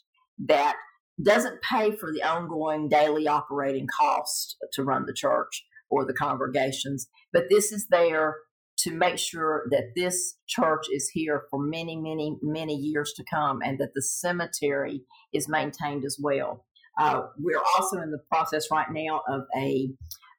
that 0.47 0.75
doesn't 1.21 1.61
pay 1.61 1.95
for 1.95 2.11
the 2.13 2.23
ongoing 2.23 2.87
daily 2.87 3.27
operating 3.27 3.87
cost 3.87 4.55
to 4.73 4.83
run 4.83 5.05
the 5.05 5.13
church 5.13 5.65
or 5.89 6.05
the 6.05 6.13
congregations, 6.13 7.07
but 7.33 7.45
this 7.49 7.71
is 7.71 7.87
there 7.89 8.35
to 8.79 8.91
make 8.91 9.17
sure 9.17 9.65
that 9.71 9.91
this 9.95 10.35
church 10.47 10.85
is 10.93 11.09
here 11.13 11.43
for 11.49 11.59
many, 11.61 11.97
many, 11.97 12.37
many 12.41 12.75
years 12.75 13.13
to 13.17 13.23
come 13.29 13.59
and 13.63 13.77
that 13.79 13.93
the 13.93 14.01
cemetery 14.01 15.01
is 15.33 15.49
maintained 15.49 16.05
as 16.05 16.17
well. 16.21 16.65
Uh, 16.99 17.23
we're 17.37 17.61
also 17.77 17.97
in 17.97 18.11
the 18.11 18.21
process 18.31 18.67
right 18.71 18.87
now 18.91 19.21
of 19.27 19.41
a 19.57 19.89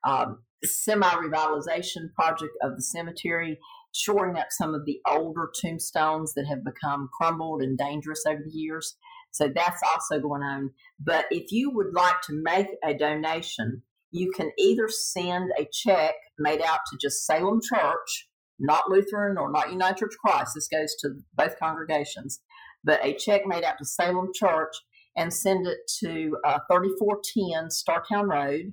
um, 0.06 0.38
semi 0.64 1.08
revitalization 1.08 2.12
project 2.14 2.52
of 2.62 2.76
the 2.76 2.82
cemetery, 2.82 3.58
shoring 3.94 4.36
up 4.36 4.48
some 4.50 4.74
of 4.74 4.84
the 4.84 5.00
older 5.06 5.50
tombstones 5.60 6.34
that 6.34 6.46
have 6.46 6.64
become 6.64 7.08
crumbled 7.18 7.62
and 7.62 7.78
dangerous 7.78 8.24
over 8.26 8.42
the 8.44 8.52
years. 8.52 8.96
So 9.32 9.48
that's 9.54 9.82
also 9.82 10.20
going 10.20 10.42
on. 10.42 10.70
But 10.98 11.26
if 11.30 11.52
you 11.52 11.70
would 11.70 11.94
like 11.94 12.20
to 12.22 12.42
make 12.42 12.68
a 12.84 12.94
donation, 12.94 13.82
you 14.10 14.32
can 14.34 14.50
either 14.58 14.88
send 14.88 15.52
a 15.58 15.66
check 15.72 16.14
made 16.38 16.60
out 16.60 16.80
to 16.90 16.98
just 17.00 17.24
Salem 17.24 17.60
Church, 17.62 18.28
not 18.60 18.90
Lutheran 18.90 19.38
or 19.38 19.50
not 19.50 19.72
United 19.72 19.98
Church 19.98 20.14
of 20.14 20.30
Christ. 20.30 20.52
This 20.54 20.68
goes 20.68 20.94
to 21.00 21.14
both 21.34 21.58
congregations, 21.58 22.40
but 22.84 23.04
a 23.04 23.14
check 23.14 23.46
made 23.46 23.64
out 23.64 23.78
to 23.78 23.84
Salem 23.84 24.30
Church 24.34 24.74
and 25.16 25.32
send 25.32 25.66
it 25.66 25.78
to 26.00 26.36
uh, 26.44 26.58
3410 26.70 27.68
Startown 27.68 28.30
Road, 28.30 28.72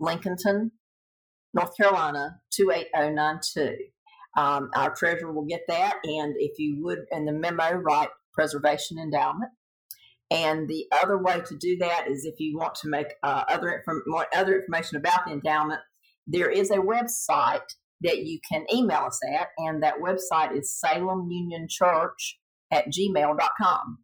Lincolnton, 0.00 0.70
North 1.52 1.76
Carolina 1.76 2.40
28092. 2.52 3.76
Um, 4.36 4.70
our 4.74 4.94
treasurer 4.94 5.32
will 5.32 5.46
get 5.46 5.62
that, 5.68 5.96
and 6.04 6.34
if 6.38 6.58
you 6.58 6.82
would, 6.82 7.00
in 7.12 7.24
the 7.24 7.32
memo, 7.32 7.72
write 7.72 8.08
preservation 8.32 8.98
endowment. 8.98 9.50
And 10.30 10.68
the 10.68 10.86
other 11.02 11.18
way 11.18 11.40
to 11.46 11.56
do 11.56 11.76
that 11.78 12.08
is 12.08 12.24
if 12.24 12.40
you 12.40 12.56
want 12.58 12.74
to 12.76 12.88
make 12.88 13.06
uh, 13.22 13.44
other, 13.48 13.70
inform- 13.70 14.02
other 14.34 14.58
information 14.58 14.96
about 14.96 15.26
the 15.26 15.32
endowment, 15.32 15.80
there 16.26 16.50
is 16.50 16.70
a 16.70 16.78
website 16.78 17.60
that 18.04 18.24
you 18.24 18.38
can 18.50 18.64
email 18.72 19.04
us 19.06 19.18
at, 19.34 19.48
and 19.58 19.82
that 19.82 19.94
website 20.02 20.56
is 20.56 20.78
Salem 20.78 21.28
Union 21.30 21.66
Church 21.68 22.38
at 22.70 22.86
gmail.com. 22.86 23.98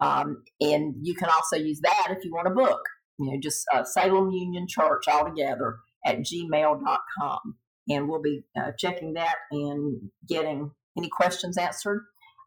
Um, 0.00 0.42
and 0.60 0.94
you 1.02 1.14
can 1.14 1.28
also 1.28 1.56
use 1.56 1.80
that 1.82 2.08
if 2.10 2.24
you 2.24 2.32
want 2.32 2.48
a 2.48 2.50
book, 2.50 2.80
you 3.18 3.30
know, 3.30 3.38
just 3.42 3.64
uh, 3.74 3.84
Salem 3.84 4.30
Union 4.30 4.66
Church 4.68 5.04
altogether 5.08 5.76
at 6.04 6.18
gmail.com. 6.18 7.56
And 7.88 8.08
we'll 8.08 8.22
be 8.22 8.42
uh, 8.56 8.72
checking 8.78 9.14
that 9.14 9.36
and 9.50 10.10
getting 10.28 10.70
any 10.96 11.08
questions 11.08 11.58
answered. 11.58 12.02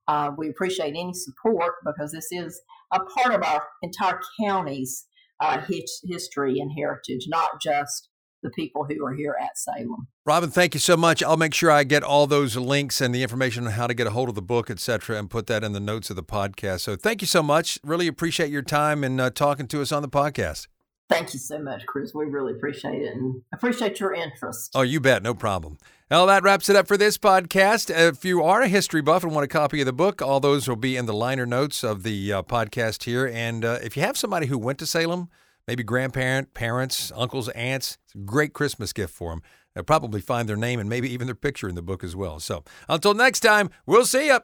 Uh, 0.07 0.31
we 0.37 0.49
appreciate 0.49 0.95
any 0.95 1.13
support 1.13 1.75
because 1.85 2.11
this 2.11 2.31
is 2.31 2.61
a 2.93 2.99
part 2.99 3.35
of 3.35 3.43
our 3.43 3.63
entire 3.81 4.19
county's 4.41 5.05
uh, 5.39 5.61
his, 5.61 6.01
history 6.05 6.59
and 6.59 6.71
heritage, 6.77 7.25
not 7.27 7.61
just 7.61 8.09
the 8.47 8.53
people 8.61 8.85
who 8.85 9.05
are 9.05 9.13
here 9.13 9.35
at 9.41 9.57
Salem. 9.57 10.07
Robin, 10.25 10.49
thank 10.49 10.73
you 10.73 10.79
so 10.79 10.95
much. 10.95 11.21
I'll 11.21 11.37
make 11.37 11.53
sure 11.53 11.71
I 11.71 11.83
get 11.83 12.03
all 12.03 12.27
those 12.27 12.55
links 12.55 13.01
and 13.01 13.13
the 13.13 13.23
information 13.23 13.65
on 13.65 13.73
how 13.73 13.87
to 13.87 13.93
get 13.93 14.07
a 14.07 14.11
hold 14.11 14.29
of 14.29 14.35
the 14.35 14.41
book, 14.41 14.69
et 14.69 14.79
cetera, 14.79 15.17
and 15.17 15.29
put 15.29 15.47
that 15.47 15.63
in 15.63 15.73
the 15.73 15.79
notes 15.79 16.09
of 16.09 16.15
the 16.15 16.23
podcast. 16.23 16.81
So 16.81 16.95
thank 16.95 17.21
you 17.21 17.27
so 17.27 17.43
much. 17.43 17.79
Really 17.83 18.07
appreciate 18.07 18.49
your 18.49 18.61
time 18.61 19.03
and 19.03 19.19
uh, 19.19 19.29
talking 19.29 19.67
to 19.67 19.81
us 19.81 19.91
on 19.91 20.01
the 20.01 20.09
podcast. 20.09 20.67
Thank 21.09 21.33
you 21.33 21.39
so 21.39 21.59
much, 21.59 21.85
Chris. 21.85 22.13
We 22.13 22.25
really 22.25 22.51
appreciate 22.51 23.01
it 23.01 23.15
and 23.15 23.41
appreciate 23.53 23.97
your 24.01 24.13
interest. 24.13 24.71
Oh, 24.75 24.81
you 24.81 24.99
bet. 24.99 25.23
No 25.23 25.33
problem. 25.33 25.77
Well, 26.11 26.27
that 26.27 26.43
wraps 26.43 26.67
it 26.67 26.75
up 26.75 26.85
for 26.85 26.97
this 26.97 27.17
podcast. 27.17 27.89
If 27.89 28.25
you 28.25 28.43
are 28.43 28.61
a 28.61 28.67
history 28.67 29.01
buff 29.01 29.23
and 29.23 29.33
want 29.33 29.45
a 29.45 29.47
copy 29.47 29.79
of 29.79 29.85
the 29.85 29.93
book, 29.93 30.21
all 30.21 30.41
those 30.41 30.67
will 30.67 30.75
be 30.75 30.97
in 30.97 31.05
the 31.05 31.13
liner 31.13 31.45
notes 31.45 31.81
of 31.83 32.03
the 32.03 32.33
uh, 32.33 32.43
podcast 32.43 33.03
here. 33.03 33.25
And 33.25 33.63
uh, 33.63 33.79
if 33.81 33.95
you 33.95 34.03
have 34.03 34.17
somebody 34.17 34.47
who 34.47 34.57
went 34.57 34.79
to 34.79 34.85
Salem, 34.85 35.29
maybe 35.67 35.83
grandparent, 35.83 36.53
parents, 36.53 37.11
uncles, 37.15 37.49
aunts, 37.49 37.97
it's 38.05 38.15
a 38.15 38.19
great 38.19 38.53
Christmas 38.53 38.93
gift 38.93 39.13
for 39.13 39.31
them. 39.31 39.41
They'll 39.75 39.83
probably 39.83 40.21
find 40.21 40.49
their 40.49 40.55
name 40.55 40.79
and 40.79 40.89
maybe 40.89 41.11
even 41.11 41.27
their 41.27 41.35
picture 41.35 41.69
in 41.69 41.75
the 41.75 41.81
book 41.81 42.03
as 42.03 42.15
well. 42.15 42.39
So 42.39 42.63
until 42.89 43.13
next 43.13 43.41
time, 43.41 43.69
we'll 43.85 44.05
see 44.05 44.27
you. 44.27 44.39